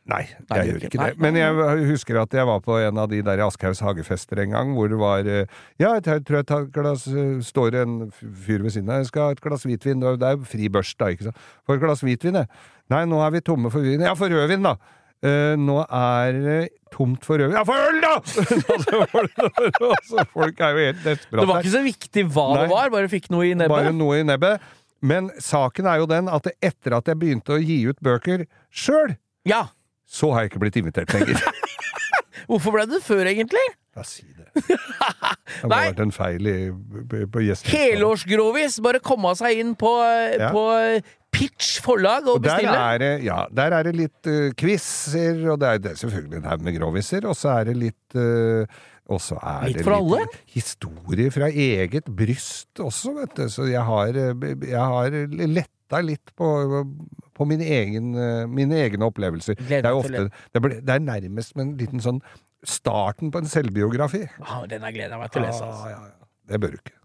[0.08, 1.18] Nei, Nei, jeg gjør ikke- det.
[1.20, 4.70] Men jeg husker at jeg var på en av de der Aschehougs hagefester en gang,
[4.74, 5.44] hvor det var eh,
[5.78, 9.10] Ja, jeg tror jeg tar et glass eh, Står en fyr ved siden av, jeg
[9.10, 10.00] skal ha et glass hvitvin.
[10.00, 11.36] Det er jo fri børst, da, ikke sant.
[11.66, 12.48] For et glass hvitvin, jeg.
[12.88, 14.00] Nei, nå er vi tomme for vin.
[14.00, 14.76] Ja, for rødvin, da.
[15.18, 16.58] Uh, nå er det
[16.94, 17.58] tomt for rødvin.
[17.58, 18.14] Ja, for øl, da!
[19.92, 21.40] altså, folk, er jo helt desperate.
[21.42, 23.74] Det var ikke så viktig hva det var, bare fikk noe i nebbet.
[23.76, 24.62] Bare noe i nebbet.
[25.04, 29.18] Men saken er jo den at etter at jeg begynte å gi ut bøker sjøl,
[29.48, 29.66] Ja.
[30.08, 31.42] Så har jeg ikke blitt invitert lenger.
[32.48, 33.64] Hvorfor ble det før, egentlig?
[33.96, 34.48] Ja, si det.
[35.58, 37.72] Det må ha vært en feil i, på, gjestelista.
[37.72, 38.76] Helårsgrovis!
[38.84, 39.90] Bare komme seg inn på,
[40.38, 40.50] Ja.
[40.54, 40.64] på
[41.34, 42.76] Pitch forlag og Og der bestille.
[42.92, 46.38] er det, ja, der er det litt uh, quizer, og det er, det er selvfølgelig
[46.40, 48.78] en haug med groviser, og så er det litt uh,
[49.08, 53.46] og så er Litt det litt historie fra eget bryst også, vet du.
[53.48, 55.16] Så jeg har, jeg har
[55.88, 56.84] letta litt på,
[57.34, 58.12] på mine, egen,
[58.52, 59.56] mine egne opplevelser.
[59.56, 62.20] Det er, jo ofte, det, ble, det er nærmest med en liten sånn
[62.66, 64.26] starten på en selvbiografi.
[64.42, 65.64] Ah, den har gleda meg til å lese.
[65.64, 65.90] Ja, Altså.
[65.90, 66.28] ja, ja.
[66.48, 66.96] Det bør du ikke.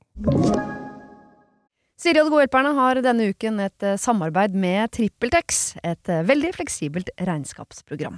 [2.00, 6.24] Siri og de gode hjelperne har denne uken et eh, samarbeid med TrippelTex, et eh,
[6.28, 8.18] veldig fleksibelt regnskapsprogram.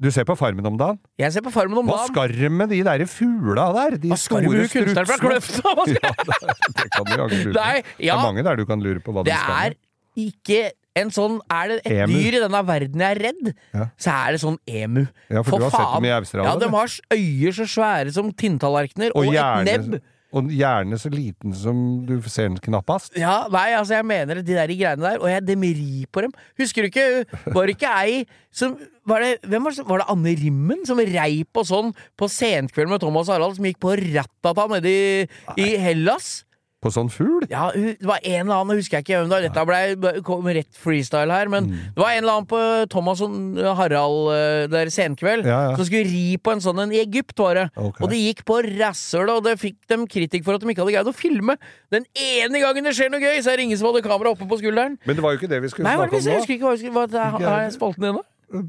[0.00, 0.98] Du ser på Farmen om dagen?
[1.20, 2.12] Jeg ser på Farmen om Hva dagen.
[2.12, 3.96] skal de med de der fugla der?
[4.02, 5.74] De Hva skal du kunstneren fra Kløfta?
[5.74, 6.38] Hva skal- Ja, det,
[6.78, 7.84] det kan du jaggu lure på.
[7.98, 9.76] Det er mange der du kan lure på hva de det er
[10.16, 12.12] ikke en sånn Er det et Emu.
[12.14, 13.86] dyr i denne verden jeg er redd, Ja.
[13.98, 15.06] så er det sånn emu.
[15.28, 16.50] Ja, for, du har sett dem i Australia?
[16.52, 16.86] Ja, de har
[17.18, 20.00] øyer så svære som tinntallerkener, og, et nebb.
[20.34, 21.76] Og gjerne så liten som
[22.08, 23.14] du ser den knappast.
[23.18, 26.34] Ja, nei, altså jeg mener de der greiene der, og jeg demeri på dem.
[26.58, 27.06] Husker du ikke,
[27.54, 28.24] var det ikke ei
[28.54, 32.28] som Var det, hvem var, det, var det Anne Rimmen som rei på sånn på
[32.30, 35.26] Senkveld med Thomas Harald, som gikk på rattata nede i,
[35.60, 36.46] i Hellas?
[36.84, 37.46] På sånn fugl?
[37.48, 39.44] Ja, det var en eller annen, husker jeg ikke hvem det var.
[39.48, 39.62] Dette
[40.04, 41.78] ble, kom rett freestyle her, men Mm.
[41.96, 42.60] det var en eller annen på
[42.92, 43.32] Thomas og
[43.78, 45.76] Harald eh, der senkveld Ja, ja.
[45.78, 47.64] som skulle ri på en sånn en i Egypt, var det.
[47.74, 48.04] Okay.
[48.04, 50.92] Og det gikk på rasshøl, og det fikk dem kritikk for at de ikke hadde
[50.98, 51.56] greid å filme.
[51.90, 54.44] Den ene gangen det skjer noe gøy, så er det ingen som hadde kamera oppe
[54.46, 54.98] på skulderen.
[55.08, 56.30] Men det var jo ikke det vi skulle Nei, snakke om nå.
[56.30, 57.08] jeg husker ikke hva,
[57.40, 58.62] hva er spalten din, da?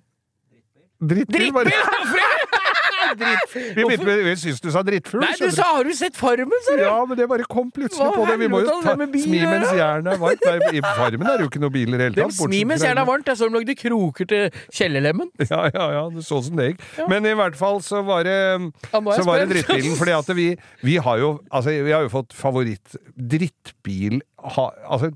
[1.04, 2.35] Drittbil, Drittbil, bare.
[3.20, 5.22] Vi, begynte med- vi syns du sa drittfugl.
[5.22, 6.82] Nei, du sa 'har du sett Farmen', sa du?
[6.84, 8.40] Ja, men det bare kom plutselig Hva på det.
[8.40, 10.46] Vi må jo ta smi mens jernet er varmt.
[10.46, 12.34] Nei, I Farmen er det jo ikke noen biler i det hele tatt.
[12.40, 13.26] smi mens jernet er varmt.
[13.26, 15.30] Jeg så de lagde kroker til kjellerlemmen.
[15.56, 17.08] Ja, ja, ja, det så som det gikk.
[17.10, 19.96] Men i hvert fall så var det, Ja, så var det drittbilen.
[19.96, 24.22] Fordi at vi, vi har jo Altså, vi har jo fått favoritt Drittbil
[24.56, 25.12] ha, Altså,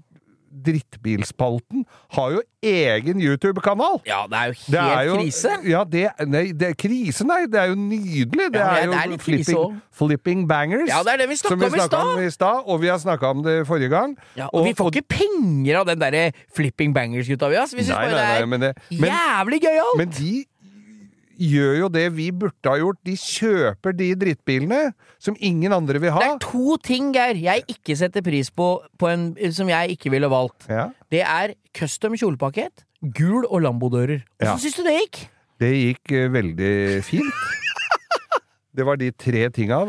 [0.65, 1.85] Drittbilspalten
[2.15, 4.01] har jo egen YouTube-kanal!
[4.07, 5.51] Ja, det er jo helt er jo, krise.
[5.69, 7.45] Ja, det, nei, det er krise, nei.
[7.51, 8.49] Det er jo nydelig.
[8.51, 9.95] Det Ja, er det jo er litt krise flipping, også.
[10.01, 10.89] flipping bangers.
[10.91, 11.69] Ja, det er det vi snakka
[12.01, 12.63] om i stad.
[12.65, 14.17] Og vi har snakka om det forrige gang.
[14.35, 17.65] Ja, og, vi får ikke penger av den derre flipping bangers-gutta vi har.
[17.71, 19.97] så Vi syns bare nei, nei, det er nei, det- men- jævlig gøyalt!
[19.97, 20.45] Men de
[21.39, 22.99] gjør jo det vi burde ha gjort.
[23.07, 24.81] De kjøper de drittbilene
[25.21, 26.21] som ingen andre vil ha.
[26.21, 30.11] Det er to ting, Geir, jeg ikke setter pris på, på en, som jeg ikke
[30.13, 30.67] ville valgt.
[30.69, 30.89] Ja.
[31.11, 32.85] Det er custom kjolepakket,
[33.15, 34.23] gul og Lambo-dører.
[34.41, 34.53] Ja.
[34.53, 35.23] Åssen syns du det gikk?
[35.59, 36.73] Det gikk eh, veldig
[37.07, 37.67] fint.
[38.79, 39.81] Det var de tre tinga.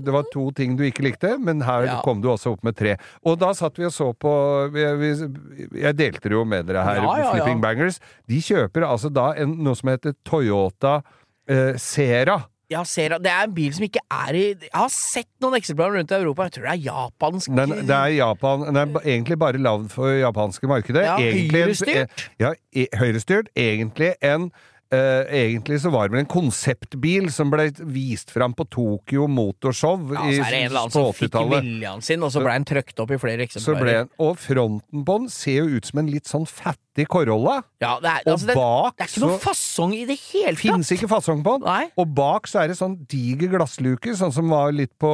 [0.00, 2.00] Det var to ting du ikke likte, men her Ja.
[2.04, 2.96] kom du også opp med tre.
[3.28, 4.32] Og da satt vi og så på
[4.74, 7.32] Jeg delte det jo med dere her, Ja.
[7.32, 8.00] Flipping Bangers.
[8.28, 11.02] De kjøper altså da en, noe som heter Toyota
[11.48, 12.40] eh, Sera.
[12.68, 15.96] Ja, ser, det er en bil som ikke er i Jeg har sett noen eksemplarer
[15.96, 16.44] rundt i Europa.
[16.50, 17.54] Jeg tror det er japansk.
[17.56, 21.06] Den, det er Japan Den er egentlig bare lagd for japanske markedet.
[21.06, 22.26] Ja, Egentlig en- høyrestyrt.
[22.38, 23.48] Ja, e- høyrestyrt.
[23.56, 24.50] Egentlig en
[24.94, 30.14] eh, egentlig så var det vel en konseptbil som ble vist fram på Tokyo Motorshow
[30.14, 31.62] ja, i så er det en eller annen som fikk 80-tallet.
[31.66, 33.92] viljen sin, og så ble den trøkt opp i flere Så eksemplarer.
[34.04, 37.60] den, og fronten på den ser jo ut som en litt sånn fattig Corolla.
[37.78, 40.56] Ja, det er, Og altså, det, bak det er ikke noe fasong i det hele
[40.56, 40.64] tatt!
[40.64, 41.68] fins ikke fasong på den.
[41.68, 41.84] Nei.
[41.94, 45.12] Og bak så er det sånn diger glassluke, sånn som var litt på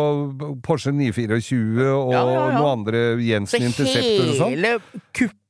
[0.64, 4.54] Porsche 924 og Ja, ja, noen andre Så Jensen Interceptor og sånn.
[4.56, 4.78] hele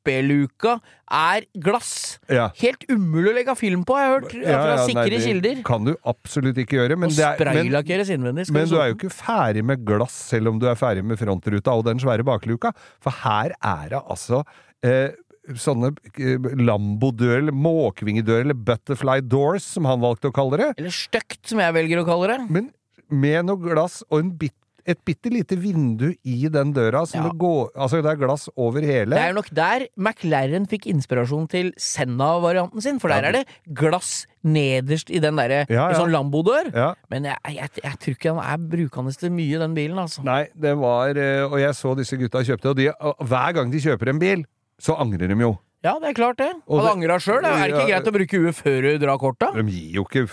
[0.05, 0.79] kuppeluka
[1.11, 2.19] er glass.
[2.29, 2.51] Ja.
[2.59, 5.63] Helt umulig å legge film på, jeg har hørt Ja, fra nei, sikre det kilder.
[5.67, 6.99] Kan du absolutt ikke gjøre.
[6.99, 8.47] Men, det er, men, innvendig.
[8.53, 11.75] men du er jo ikke ferdig med glass selv om du er ferdig med frontruta
[11.75, 12.73] og den svære bakluka.
[13.03, 14.43] For her er det altså
[14.85, 15.15] eh,
[15.61, 20.73] sånne eh, Lambo-dør, eller måkevingedører, eller butterfly doors, som han valgte å kalle det.
[20.81, 22.41] Eller støkt, som jeg velger å kalle det.
[22.49, 22.73] Men
[23.13, 27.28] med noe glass og en bit et bitte lite vindu i den døra, som Ja.
[27.30, 29.14] det går Altså, det er glass over hele.
[29.16, 34.26] Det er nok der McLaren fikk inspirasjon til Senna-varianten sin, for der er det glass
[34.45, 35.99] nederst i den derre Ja, ja.
[35.99, 36.70] sånn Lambo-dør.
[36.74, 36.91] Ja.
[37.11, 40.22] Men jeg, jeg, jeg tror ikke han er brukende til mye, den bilen, altså.
[40.26, 43.72] Nei, det var eh, Og jeg så disse gutta kjøpte, og de, og hver gang
[43.72, 44.45] de kjøper en bil,
[44.78, 45.55] så angrer de jo.
[45.85, 46.51] Ja, det er klart det.
[46.66, 47.45] Og Han angra sjøl.
[47.45, 49.51] Er det ikke greit å bruke huet før du drar korta?
[49.53, 50.26] De gir jo ikke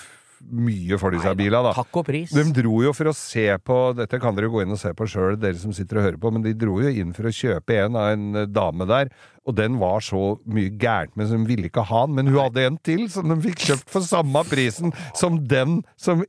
[0.52, 1.74] mye for disse bilene, da.
[1.78, 2.34] Takk og pris.
[2.36, 5.08] De dro jo for å se på Dette kan dere gå inn og se på
[5.10, 7.78] sjøl, dere som sitter og hører på, men de dro jo inn for å kjøpe
[7.86, 9.12] en av en dame der,
[9.50, 12.18] og den var så mye gærent med, så de ville ikke ha den.
[12.20, 16.22] Men hun hadde en til som de fikk kjøpt for samme prisen som den som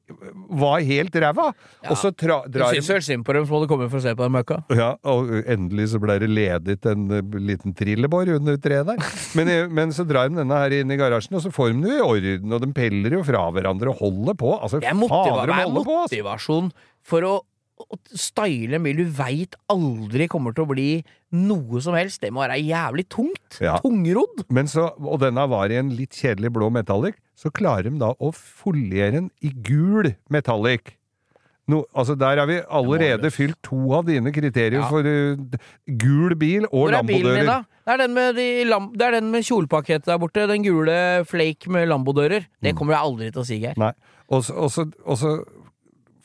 [0.49, 1.51] var helt ræva!
[1.91, 4.05] Og så tra, Du drar syns vel synd på dem som hadde kommet for å
[4.05, 4.63] se på den møkka?
[4.73, 9.05] Ja, og endelig så ble det ledet en eh, liten trillebår under treet der.
[9.37, 11.79] Men, eh, men så drar de denne her inn i garasjen, og så får de
[11.83, 14.57] den jo i orden, og de peller jo fra hverandre og holder på.
[14.57, 16.17] Altså, er, fader, de er holder på, altså.
[16.17, 16.73] motivasjon
[17.13, 17.35] for å,
[17.83, 20.89] å style en bil du veit aldri kommer til å bli
[21.33, 22.23] noe som helst.
[22.23, 23.61] Det må være jævlig tungt.
[23.63, 23.79] Ja.
[23.83, 24.45] Tungrodd.
[24.53, 28.13] Men så, og denne var i en litt kjedelig blå metallic, så klarer de da
[28.17, 30.97] å foliere den i gul metallic.
[31.71, 34.89] No, altså Der har vi allerede fylt to av dine kriterier Ja.
[34.91, 35.39] for uh,
[35.87, 37.65] gul bil og Hvor er lambodører.
[37.83, 40.47] Det er den med, de lam det er den med kjolepakket der borte.
[40.51, 42.47] Den gule flake med lambodører.
[42.47, 42.67] Mm.
[42.67, 43.95] Det kommer jeg aldri til å si, Geir.
[44.29, 45.33] Og så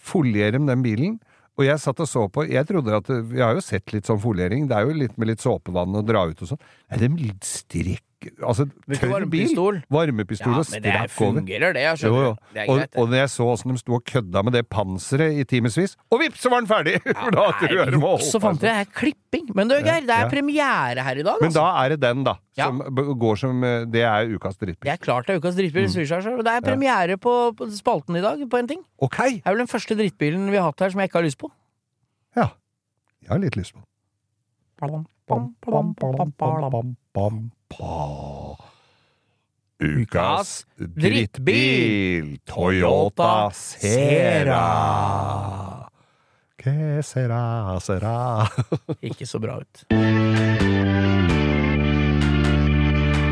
[0.08, 1.20] folierer de den bilen.
[1.58, 4.22] Og jeg satt og så på Jeg trodde at Vi har jo sett litt sånn
[4.22, 4.68] foliering.
[4.70, 6.62] Det er jo litt med litt såpevann og dra ut og sånn.
[6.94, 8.07] Er det litt strekk
[8.42, 8.98] Altså, bil.
[9.12, 9.76] varmepistol?
[9.94, 11.08] Varmepistol Ja, og men det er- over.
[11.08, 11.82] fungerer, det.
[11.86, 12.24] Jeg skjønner.
[12.26, 12.36] jo.
[12.54, 12.92] Det er Og, greit.
[12.92, 13.00] det.
[13.02, 16.20] og når jeg så åssen de sto og kødda med det panseret i timevis, og
[16.20, 17.02] vips, så var den ferdig!
[17.06, 19.54] Ja, da jeg Så fant jeg her klipping.
[19.56, 21.36] Men du, Geir, det er premiere her i dag.
[21.42, 21.62] Men Altså.
[21.62, 22.34] da er det den, da.
[22.58, 22.80] Som
[23.22, 24.82] går som eh, Det er ukas drittbil.
[24.82, 25.58] Det er klart det er ukas Mm.
[25.62, 25.86] drittbil.
[25.86, 26.44] det svir.
[26.44, 28.82] Det er premiere på, på spalten i dag på en ting.
[29.00, 29.30] Okay.
[29.38, 31.38] Det er vel den første drittbilen vi har hatt her som jeg ikke har lyst
[31.38, 31.52] på.
[32.36, 32.50] Ja.
[33.22, 33.82] Jeg har litt lyst på
[34.82, 35.06] den.
[37.72, 38.56] Bam.
[39.78, 44.64] Ukas drittbil, Toyota Sera.
[46.58, 48.48] Que sera, sera.
[49.06, 49.84] Ikke så bra ut.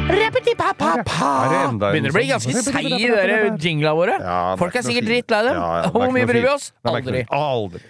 [0.05, 0.29] Er
[1.81, 4.19] Begynner å bli ganske seig, de der jinglene våre.
[4.21, 5.57] Ja, Folk er sikkert drittlei dem.
[5.95, 6.69] Hvor mye bryr vi oss?
[6.85, 7.25] Aldri.
[7.33, 7.81] Aldri.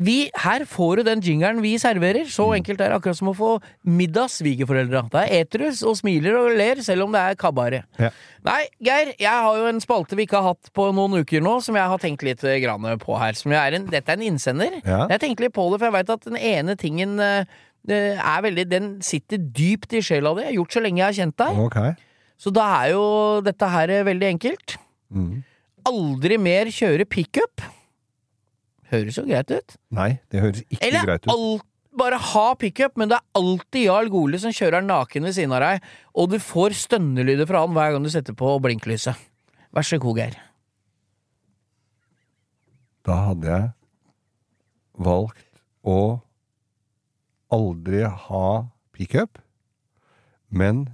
[0.00, 2.24] Vi, her får du den jingeren vi serverer.
[2.32, 2.54] Så Mm.
[2.62, 3.50] enkelt er det akkurat som å få
[3.84, 5.02] middagssvigerforeldre.
[5.12, 7.82] Det er etrus og smiler og ler, selv om det er kabare.
[8.00, 8.10] Ja.
[8.44, 11.58] Nei, Geir, jeg har jo en spalte vi ikke har hatt på noen uker nå,
[11.62, 13.36] som jeg har tenkt litt eh, grann på her.
[13.38, 14.80] Som er en, dette er en innsender.
[14.84, 15.06] Ja.
[15.12, 17.44] Jeg tenkte litt på det, for jeg veit at den ene tingen eh,
[17.90, 20.42] er veldig Den sitter dypt i sjela di.
[20.46, 21.62] Jeg har gjort så lenge jeg har kjent deg.
[21.68, 21.94] Okay.
[22.42, 23.04] Så da er jo
[23.44, 24.76] dette her eh, veldig enkelt.
[25.12, 25.42] Mm.
[25.86, 27.60] Aldri mer kjøre pickup.
[28.92, 29.76] Høres jo greit ut.
[29.96, 31.32] Nei, det høres ikke Eller greit ut.
[31.32, 31.64] alt,
[31.96, 35.60] bare ha pickup, men det er alltid Jarl Goli som kjører naken ved siden av
[35.64, 35.86] deg,
[36.16, 39.16] og du får stønnelyder fra han hver gang du setter på blinklyset.
[39.72, 40.36] Vær så god, Geir.
[43.08, 43.70] Da hadde jeg
[45.02, 45.46] valgt
[45.88, 45.98] å
[47.52, 48.44] aldri ha
[48.94, 49.40] pickup,
[50.52, 50.84] men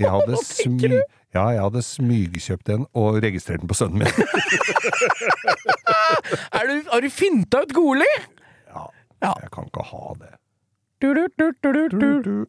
[0.00, 1.02] jeg hadde, smy
[1.34, 4.08] ja, jeg hadde smygkjøpt den og registrert den på sønnen min.
[6.52, 8.06] Er du, har du finta ut Goli?
[8.68, 8.84] Ja,
[9.22, 9.32] Ja.
[9.42, 10.32] Jeg kan ikke ha det.
[11.02, 12.46] Du, du, du, du, du, du.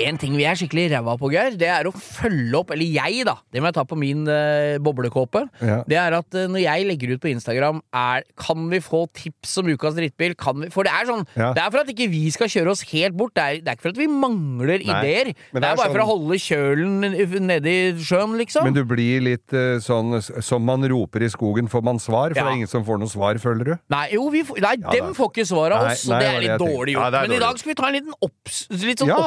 [0.00, 3.26] En ting vi er skikkelig ræva på, Geir, det er å følge opp, eller jeg,
[3.28, 5.82] da, det må jeg ta på min uh, boblekåpe, Ja.
[5.86, 9.52] det er at uh, når jeg legger ut på Instagram, er Kan vi få tips
[9.60, 10.32] om ukas drittbil?
[10.40, 11.50] Kan vi, for det er sånn Ja.
[11.52, 13.34] Det er for at ikke vi skal kjøre oss helt bort.
[13.36, 15.30] Det er, det er ikke for at vi mangler Nei, ideer.
[15.36, 18.64] Det det er bare bare for å sånn- holde kjølen nede i sjøen, liksom.
[18.66, 22.32] Men du blir litt uh, sånn som man roper i skogen, får man svar?
[22.32, 22.48] For Ja.
[22.48, 23.76] det er ingen som får noe svar, føler du?
[23.92, 26.64] Nei, jo, vi får, nei dem får ikke svar av oss, nei, det er litt
[26.64, 27.18] dårlig gjort.
[27.28, 29.20] Men i dag skal vi ta en liten opps, litt sånn Ja.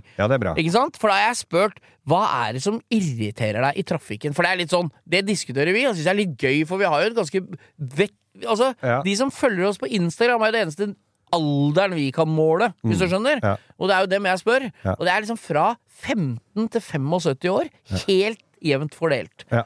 [0.00, 0.18] Oppsamling.
[0.18, 0.54] Ja, det er bra.
[0.60, 0.96] Ikke sant?
[1.00, 4.34] For da har jeg spurt hva er det som irriterer deg i trafikken?
[4.36, 6.76] For det er litt sånn, det diskuterer vi, og syns jeg er litt gøy, for
[6.82, 7.40] vi har jo et ganske
[7.78, 8.12] vekk...
[8.50, 9.00] Altså, Ja.
[9.06, 10.88] de som følger oss på Instagram, er jo det eneste
[11.34, 13.40] alderen vi kan måle, hvis du skjønner.
[13.40, 13.46] Mm.
[13.46, 13.56] Ja.
[13.78, 14.66] Og det er jo dem jeg spør.
[14.84, 14.94] Ja.
[14.98, 17.70] Og det er liksom fra 15 til 75 år,
[18.06, 19.44] helt jevnt fordelt.
[19.50, 19.64] Ja.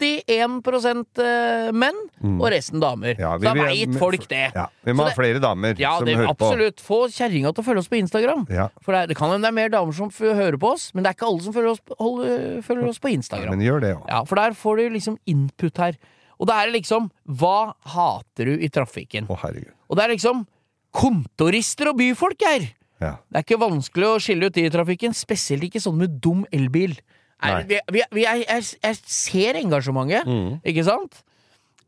[0.00, 1.98] 81 menn menn,
[2.40, 3.14] og resten damer.
[3.18, 4.52] Ja, Så da vi- veit folk det.
[4.54, 6.48] Ja, vi må det, ha flere damer Ja, som det, hører på.
[6.50, 6.76] absolutt.
[6.80, 8.46] Få kjerringa til å følge oss på Instagram.
[8.50, 8.68] Ja.
[8.82, 11.10] For det, det kan hende det er mer damer som hører på oss, men det
[11.10, 13.50] er ikke alle som følger oss, holder, følger oss på Instagram.
[13.56, 14.08] Men gjør det også.
[14.08, 15.96] Ja, For der får du liksom input her.
[16.40, 19.26] Og det er liksom Hva hater du i trafikken?
[19.28, 19.72] Å, herregud.
[19.90, 20.46] Og det er liksom
[20.92, 22.70] kontorister og byfolk, Geir!
[23.00, 23.14] Ja.
[23.32, 26.42] Det er ikke vanskelig å skille ut de i trafikken, spesielt ikke sånn med dum
[26.52, 26.98] elbil.
[27.42, 30.60] Er, vi, vi, vi, jeg, jeg, jeg ser engasjementet, Mm.
[30.64, 31.22] ikke sant?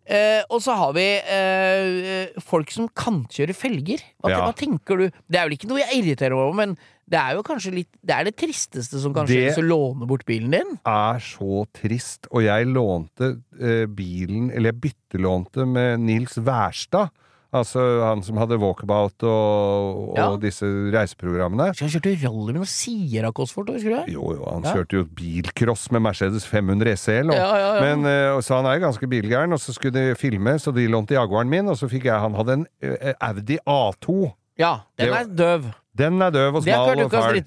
[0.03, 4.01] Eh, og så har vi eh, folk som kan kjøre felger.
[4.19, 4.41] Hva, Ja.
[4.47, 5.05] hva tenker du?
[5.31, 6.75] Det er vel ikke noe jeg irriterer meg over, men
[7.13, 10.25] det er jo kanskje litt Det er det tristeste som kan skje du låner bort
[10.27, 10.71] bilen din.
[10.83, 12.27] Det er så trist.
[12.33, 13.29] Og jeg lånte
[13.61, 17.11] eh, bilen, eller jeg byttelånte med Nils Wærstad.
[17.53, 20.29] Altså han som hadde Walkabout og, og Ja.
[20.41, 21.75] disse reiseprogrammene.
[21.77, 23.69] Så han kjørte rally med noen av Cosford?
[24.09, 24.73] Jo, jo, han Ja.
[24.73, 27.29] kjørte jo bilcross med Mercedes 500 SL.
[27.31, 27.81] Og, Ja.
[27.81, 30.89] Men, eh, så han er jo ganske bilgæren, og så skulle de filme, så de
[30.89, 34.33] lånte Jaguaren min, og så fikk jeg Han hadde en eh, Audi A2.
[34.59, 35.75] Ja, den er døv.
[35.95, 37.35] Den er døv og smal og fæl.
[37.45, 37.47] Det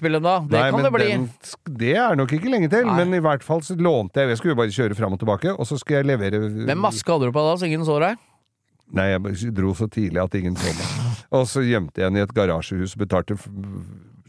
[0.50, 1.06] kan men det bli.
[1.10, 1.30] Den,
[1.78, 2.94] det er nok ikke lenge til, Nei.
[3.04, 5.50] men i hvert fall så lånte jeg Jeg skulle jo bare kjøre fram og tilbake,
[5.58, 8.16] og så skulle jeg levere Hvem maske hadde du på da, så ingen så deg?
[8.94, 11.22] Nei, jeg dro så tidlig at ingen så meg.
[11.34, 13.34] Og så gjemte jeg den i et garasjehus, betalte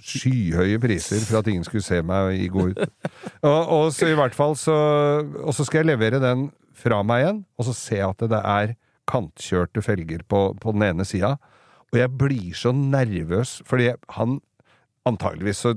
[0.08, 2.82] skyhøye priser for at ingen skulle se meg i gå ut.
[3.42, 4.76] Og, og så i hvert fall så
[5.42, 6.48] Og så skal jeg levere den
[6.78, 8.76] fra meg igjen, og så ser jeg at det er
[9.10, 11.36] kantkjørte felger på, på den ene sida.
[11.94, 14.40] Og jeg blir så nervøs, fordi han
[15.08, 15.70] Antageligvis så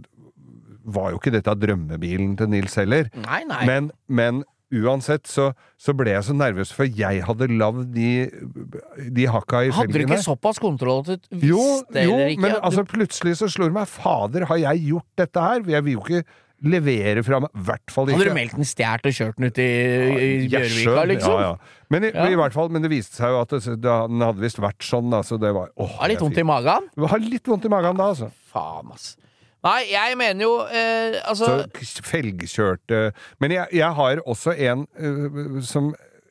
[0.91, 3.07] var jo ikke dette drømmebilen til Nils heller.
[3.15, 3.61] Nei, nei.
[3.69, 4.41] Men, men
[4.71, 5.49] uansett så,
[5.81, 8.11] så ble jeg så nervøs, for jeg hadde lagd de,
[9.11, 12.45] de hakka i Hadde du ikke såpass kontroll at du visste Jo, jo eller ikke?
[12.45, 15.67] men at altså plutselig så slår det meg Fader, har jeg gjort dette her?
[15.75, 16.23] Jeg vil jo ikke
[16.61, 17.49] levere fra meg.
[17.57, 18.19] I hvert fall ikke.
[18.21, 19.69] hadde du meldt den stjålet og kjørt den ut i,
[20.53, 21.33] Bjørvika, liksom?
[21.41, 21.85] Ja, ja.
[21.89, 22.27] Men, i, Ja.
[22.29, 25.09] i hvert fall, men det viste seg jo at det, den hadde visst vært sånn.
[25.17, 26.91] Altså, det var, åh, Har litt vondt i magen?
[26.95, 28.29] Det har litt vondt i magen da, altså.
[28.53, 29.15] Faen, ass.
[29.67, 33.01] Nei, jeg mener jo eh, Altså Så felgkjørte
[33.43, 35.91] Men jeg, jeg har også en uh, som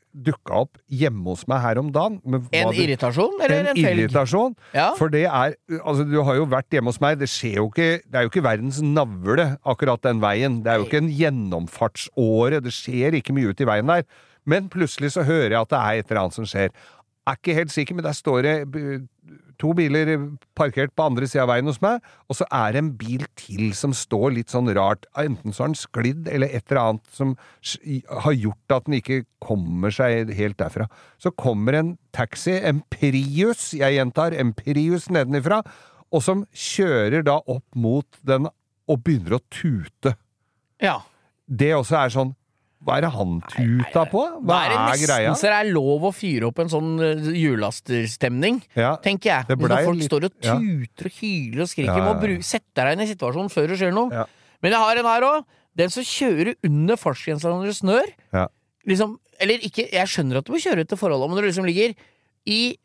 [0.10, 2.16] dukka opp hjemme hos meg her om dagen.
[2.26, 4.00] En det- irritasjon, eller en, en felg?
[4.02, 4.56] irritasjon.
[4.74, 4.88] Ja.
[4.98, 7.20] For det er Altså, du har jo vært hjemme hos meg.
[7.22, 10.58] Det skjer jo ikke Det er jo ikke verdens navle, akkurat den veien.
[10.66, 12.60] Det er jo ikke en gjennomfartsåre.
[12.66, 14.04] Det skjer ikke mye ute i veien der.
[14.50, 16.74] Men plutselig så hører jeg at det er et eller annet som skjer.
[17.30, 18.56] Er ikke helt sikker, men der står det
[19.60, 20.10] to biler
[20.58, 22.00] parkert på andre sida av veien hos meg,
[22.32, 25.06] og så er det en bil til som står litt sånn rart.
[25.20, 27.36] Enten så har den sklidd, eller et eller annet som
[28.24, 30.88] har gjort at den ikke kommer seg helt derfra.
[31.20, 35.62] Så kommer en taxi, en Prius, jeg gjentar, en Prius nedenifra,
[36.10, 38.48] og som kjører da opp mot den
[38.90, 40.16] og begynner å tute.
[40.82, 41.02] Ja.
[41.50, 42.36] Det også er sånn
[42.80, 44.22] Hva er det han tuta på?
[44.48, 45.34] Hva er er greia?
[45.36, 46.94] det er lov å fyre opp en sånn
[47.36, 48.96] julasterstemning, hjullasterstemning, Ja.
[49.04, 49.58] tenker jeg.
[49.60, 51.86] Når folk litt- står og tuter og hyler og skriker.
[51.92, 52.38] Ja, ja, ja.
[52.38, 54.26] Må sette deg inn i situasjonen før det skjer noe.
[54.62, 55.46] Men jeg har en her òg.
[55.76, 58.08] Den som kjører under fartsgrensa når det snør.
[58.34, 58.48] Ja.
[58.88, 61.66] Liksom, eller ikke, jeg skjønner at du må kjøre etter forholdet, men når du liksom
[61.68, 61.96] ligger
[62.48, 62.78] i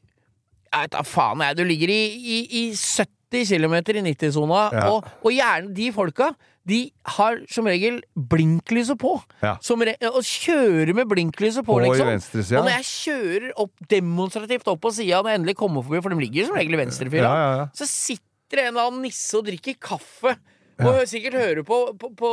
[0.74, 1.57] Jeg vet da faen, jeg.
[1.57, 4.90] Du ligger i, i, i 70 km i 90-sona, Ja.
[4.90, 6.34] og, og gjerne de folka
[6.69, 6.79] de
[7.17, 9.12] har som regel blinklyset på.
[9.45, 9.57] Ja.
[9.65, 12.62] Som re og kjører med blinklyset på, På i Venstre, ja.
[12.62, 16.15] Og når jeg kjører opp demonstrativt opp på sida når jeg endelig kommer forbi, for
[16.15, 17.69] de ligger som regel i venstrefila, Ja, ja, ja.
[17.77, 20.37] så sitter en eller annen nisse og drikker kaffe.
[20.83, 22.31] Og sikkert hører på, på, på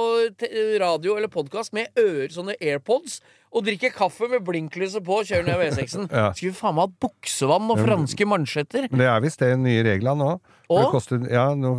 [0.82, 3.20] radio eller podkast med ører, sånne AirPods,
[3.52, 6.06] og drikker kaffe med blinklyset på og kjører ned V6-en.
[6.22, 6.30] Ja.
[6.38, 8.88] Skulle faen meg hatt buksevann og franske mansjetter.
[8.92, 10.34] Det er visst det nye reglene nå.
[10.88, 11.74] Koster, ja, nå,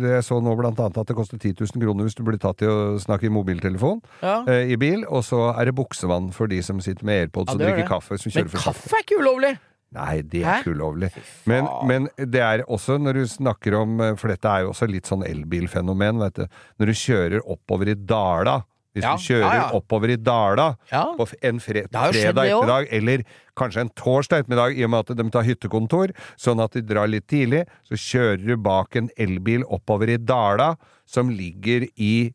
[0.00, 2.62] jeg så nå blant annet at det koster 10 000 kroner hvis du blir tatt
[2.64, 4.38] i å snakke i mobiltelefon Ja.
[4.48, 7.58] eh, i bil, og så er det buksevann for de som sitter med AirPods Ja,
[7.58, 7.90] og er drikker det.
[7.92, 8.16] kaffe.
[8.22, 8.62] Som Men sakte.
[8.64, 9.52] kaffe er ikke ulovlig!
[9.92, 11.08] Nei, det er ikke ulovlig.
[11.50, 14.86] Men, men det er også når du snakker om eh, For dette er jo også
[14.88, 16.44] litt sånn elbilfenomen, vet du.
[16.80, 18.60] Når du kjører oppover i Dala
[18.94, 19.66] Hvis Ja, du kjører ja, ja.
[19.78, 23.22] oppover i Dala på en fre fredag ettermiddag, eller
[23.56, 27.06] kanskje en torsdag ettermiddag, i og med at de tar hyttekontor, sånn at de drar
[27.06, 30.72] litt tidlig, så kjører du bak en elbil oppover i Dala,
[31.06, 32.32] som ligger i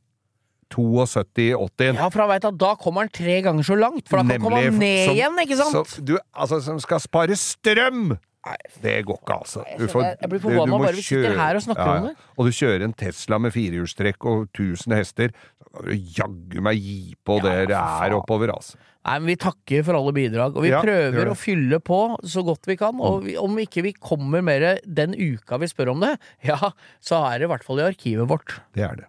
[0.74, 1.96] 72-80.
[2.00, 4.42] Ja, for han veit at da kommer han tre ganger så langt, for da kan
[4.48, 5.88] komme han ned som- igjen, ikke sant?
[5.92, 8.18] Så, du, altså, som skal spare strøm!
[8.46, 9.64] Nei, Det går ikke, altså.
[9.66, 12.16] jeg får- Jeg blir forbanna bare vi sitter kjøre- her og snakker om det.
[12.38, 16.78] Og du kjører en Tesla med firehjulstrekk og 1000 hester, så kan du jaggu meg
[16.78, 18.76] gi på Ja, det det er oppover, altså.
[19.06, 22.44] Nei, men Vi takker for alle bidrag, og vi Ja, prøver å fylle på så
[22.46, 23.00] godt vi kan.
[23.02, 26.58] Og vi, om ikke vi kommer mer den uka vi spør om det, ja,
[27.02, 28.60] så er det i hvert fall i arkivet vårt.
[28.74, 29.06] Det er det.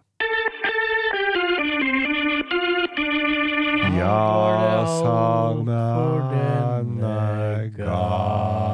[3.97, 8.66] Ja, sang denne gang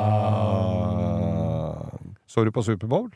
[2.34, 3.12] Så du på Superbowl?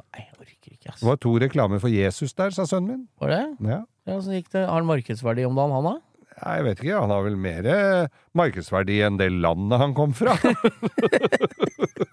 [0.00, 1.00] Nei, jeg orker ikke, ass.
[1.00, 3.02] Det var to reklamer for Jesus der, sa sønnen min.
[3.22, 3.42] Var det?
[3.72, 3.80] Ja.
[4.10, 4.66] Ja, så gikk det.
[4.66, 5.96] Har han markedsverdi om dagen, han da?
[6.40, 10.12] Nei, Jeg vet ikke, han har vel mer eh, markedsverdi enn det landet han kom
[10.16, 10.36] fra.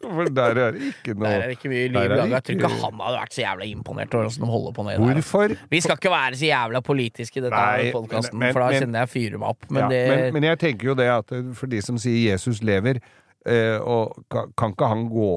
[0.07, 2.25] For der er det ikke noe Der er det ikke mye liv laga.
[2.31, 4.95] Jeg tror ikke han hadde vært så jævla imponert over åssen de holder på med
[4.95, 5.19] det der.
[5.19, 5.55] Hvorfor?
[5.73, 7.63] Vi skal ikke være så jævla politiske i dette
[7.95, 9.69] podkasten, for da men- kjenner jeg fyrer meg opp.
[9.69, 12.19] Men ja, det men, men jeg tenker jo det at eh, for de som sier
[12.31, 12.99] Jesus lever,
[13.47, 15.31] eh, og kan, kan ikke han gå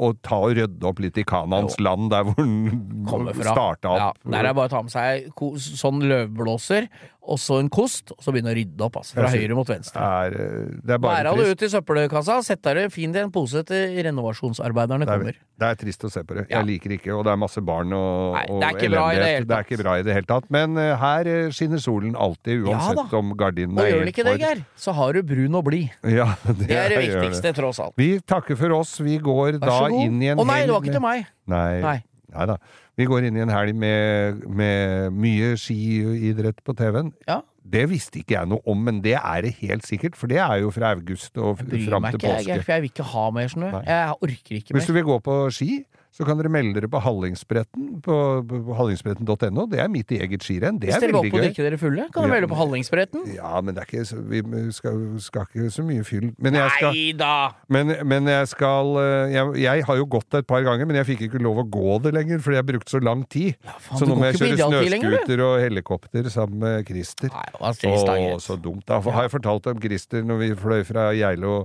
[0.00, 4.20] og ta og rydde opp litt i Kanans land, der hvor den starta opp.
[4.24, 5.28] Ja, der er det bare å ta med seg
[5.60, 6.88] sånn løvblåser,
[7.30, 9.14] og så en kost, og så begynne å rydde opp, altså.
[9.16, 10.00] Fra synes- høyre mot venstre.
[10.02, 13.20] er, eh, det er bare Bæra det ut i søppelkassa, sett deg det fint i
[13.22, 15.34] en pose til renovasjonsarbeiderne Det er, kommer.
[15.60, 16.46] det er trist å se på det.
[16.50, 16.60] Ja.
[16.60, 19.30] Jeg liker ikke, og det er masse barn og, Nei, det er det elendighet.
[19.30, 20.50] hele Det er ikke bra i det hele tatt.
[20.50, 23.16] Men uh, her eh, skinner solen alltid, Ja uansett da.
[23.18, 24.46] om gardinen Og er gjør den helt ikke det, for.
[24.46, 25.90] Geir, så har du brun og blid.
[26.04, 27.94] Ja, det, Det er det gjør viktigste, tross alt.
[27.96, 28.98] Vi takker for oss.
[29.00, 31.26] Vi går da inn i en Å nei, det var ikke til meg!
[31.50, 31.80] Nei.
[31.80, 31.98] Nei.
[32.34, 32.56] Nei da.
[32.98, 37.14] Vi går inn i en helg med, med mye skiidrett på TV-en.
[37.28, 37.40] Ja.
[37.70, 40.62] Det visste ikke jeg noe om, men det er det helt sikkert, for det er
[40.62, 42.26] jo fra august og fram til påske.
[42.26, 43.70] jeg, jeg, for jeg vil ikke ha mer snø.
[43.86, 45.70] Jeg orker ikke Hvis du vil gå på ski,
[46.10, 48.14] så kan dere melde dere på Hallingsbretten på,
[48.50, 49.66] på hallingsbretten.no.
[49.70, 50.80] Det er mitt eget skirenn.
[50.82, 51.44] Det Hvis er dere går veldig på gøy.
[51.46, 52.34] drikke dere fulle, kan dere Ja.
[52.34, 53.26] melde på Hallingsbretten.
[53.36, 54.40] Ja, men det er ikke så, vi
[54.74, 56.32] skal, skal ikke så mye fyll.
[56.42, 57.34] Men jeg skal, Nei da!
[57.68, 61.06] men, men jeg skal eh, jeg, jeg har jo gått et par ganger, men jeg
[61.12, 63.54] fikk ikke lov å gå det lenger, fordi jeg har brukt så lang tid.
[63.78, 67.30] faen, så nå må jeg kjøre snøscooter og helikopter sammen med Christer.
[67.30, 68.82] Det Å, så dumt.
[68.90, 71.62] Da har jeg fortalt om Christer når vi fløy fra Geilo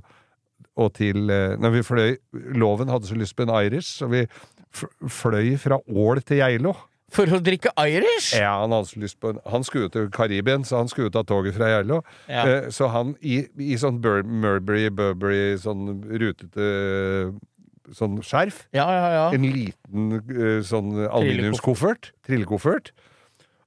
[0.76, 2.18] og til eh, Når vi fløy
[2.60, 4.26] Loven hadde så lyst på en Irish, så vi
[4.76, 6.76] fløy fra Ål til Geilo.
[7.16, 8.34] For å drikke Irish?
[8.36, 11.24] Ja, han hadde så lyst på en, Han skulle til Karibien, så han skulle ta
[11.24, 12.02] toget fra Geilo.
[12.28, 12.44] Ja.
[12.44, 16.70] Eh, så han i, i sånn Bur Murbury, Burberry, sånn rutete
[17.94, 18.64] sånn skjerf.
[18.74, 19.26] Ja, ja, ja.
[19.36, 22.12] En liten eh, sånn aluminiumskoffert.
[22.26, 22.92] Trillekoffert.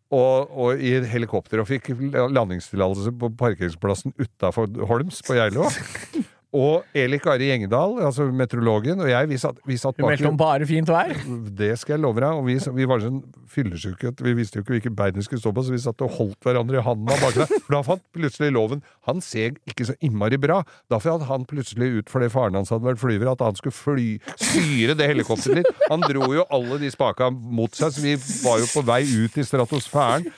[0.08, 5.68] Og, og i helikopter og fikk landingstillatelse på parkeringsplassen utafor Holms på Geilo.
[6.56, 10.38] Og Eli Kari Gjengedal, altså meteorologen, og jeg, vi satt, vi satt Du meldte om
[10.40, 11.12] bare fint vær?
[11.58, 12.38] det skal jeg love deg.
[12.40, 13.18] Og vi, vi var sånn
[13.52, 16.14] fyllesyke vi visste jo ikke hvilket bein vi skulle stå på, så vi satt og
[16.16, 17.52] holdt hverandre i handa bak der.
[17.66, 20.62] For da fant plutselig loven Han ser ikke så innmari bra.
[20.88, 24.08] Da fant han plutselig ut fordi faren hans hadde vært flyver, at han skulle fly,
[24.40, 25.86] styre det helikopteret litt.
[25.92, 29.36] Han dro jo alle de spaka mot seg, så vi var jo på vei ut
[29.36, 30.28] i stratosfæren.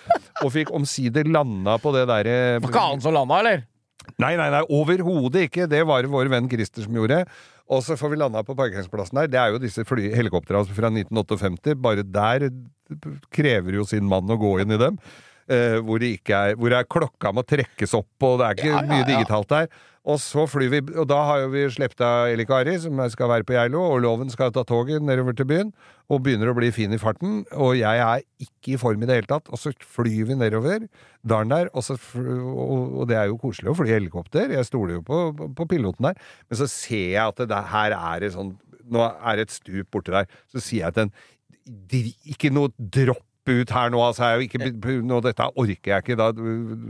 [0.43, 3.69] Og fikk omsider landa på det derre Var ikke han som landa, eller?
[4.21, 5.69] Nei, nei, nei, overhodet ikke.
[5.71, 7.23] Det var det vår venn Christer som gjorde.
[7.71, 9.31] Og så får vi landa på parkeringsplassen der.
[9.31, 11.77] Det er jo disse helikoptrene fra 1958.
[11.79, 12.49] Bare der
[13.31, 14.99] krever jo sin mann å gå inn i dem.
[15.51, 18.59] Eh, hvor, det ikke er, hvor det er klokka må trekkes opp, og det er
[18.59, 19.09] ikke Ja, ja, mye ja.
[19.09, 19.71] digitalt der.
[20.09, 23.29] Og så flyr vi, og da har jo vi sluppet av Eli Kari, som skal
[23.29, 25.73] være på Geilo, og Loven skal ta toget nedover til byen,
[26.09, 27.43] og begynner å bli fin i farten.
[27.53, 29.51] Og jeg er ikke i form i det hele tatt.
[29.53, 30.87] Og så flyr vi nedover
[31.21, 34.57] dalen der, og, så, fl- og, og det er jo koselig å fly helikopter.
[34.57, 36.25] Jeg stoler jo på, på, på piloten der.
[36.49, 38.57] Men så ser jeg at det her er det sånn
[38.91, 40.27] Nå er det et stup borte der.
[40.51, 44.33] Så sier jeg til en, Ikke noe dropp ut her nå, altså.
[44.35, 46.19] Jeg, ikke, nå, dette orker jeg ikke.
[46.21, 46.31] Da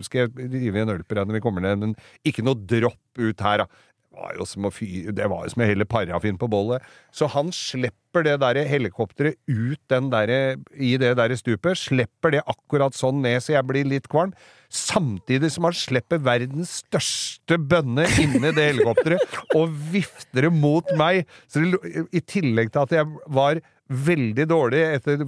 [0.07, 1.78] skal jeg rive i en ølper når vi kommer ned.
[1.84, 1.94] Men
[2.26, 3.86] ikke noe dropp ut her, da.
[4.11, 6.82] Det var jo som å fyre Det var jo som å helle parafin på bollet.
[7.14, 10.32] Så han slipper det der helikopteret ut den der,
[10.74, 11.78] i det der stupet.
[11.78, 14.34] Slipper det akkurat sånn ned så jeg blir litt kvalm.
[14.66, 21.22] Samtidig som han slipper verdens største bønne inni det helikopteret og vifter det mot meg.
[21.46, 25.22] Så det, I tillegg til at jeg var veldig dårlig etter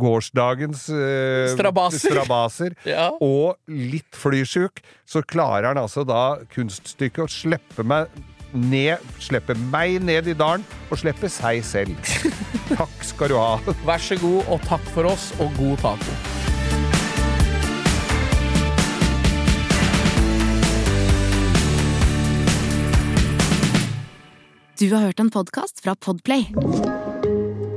[0.00, 2.10] gårsdagens eh, Strabaser.
[2.10, 3.10] strabaser Ja.
[3.22, 8.10] og litt flysjuk, så klarer han altså da kunststykket å slippe meg
[8.54, 11.94] ned, slippe meg ned i dalen og slippe seg selv.
[12.74, 13.58] Takk skal du ha.
[13.86, 16.14] Vær så god, og takk for oss, og god taco.
[24.78, 26.48] Du har hørt en podcast fra Podplay.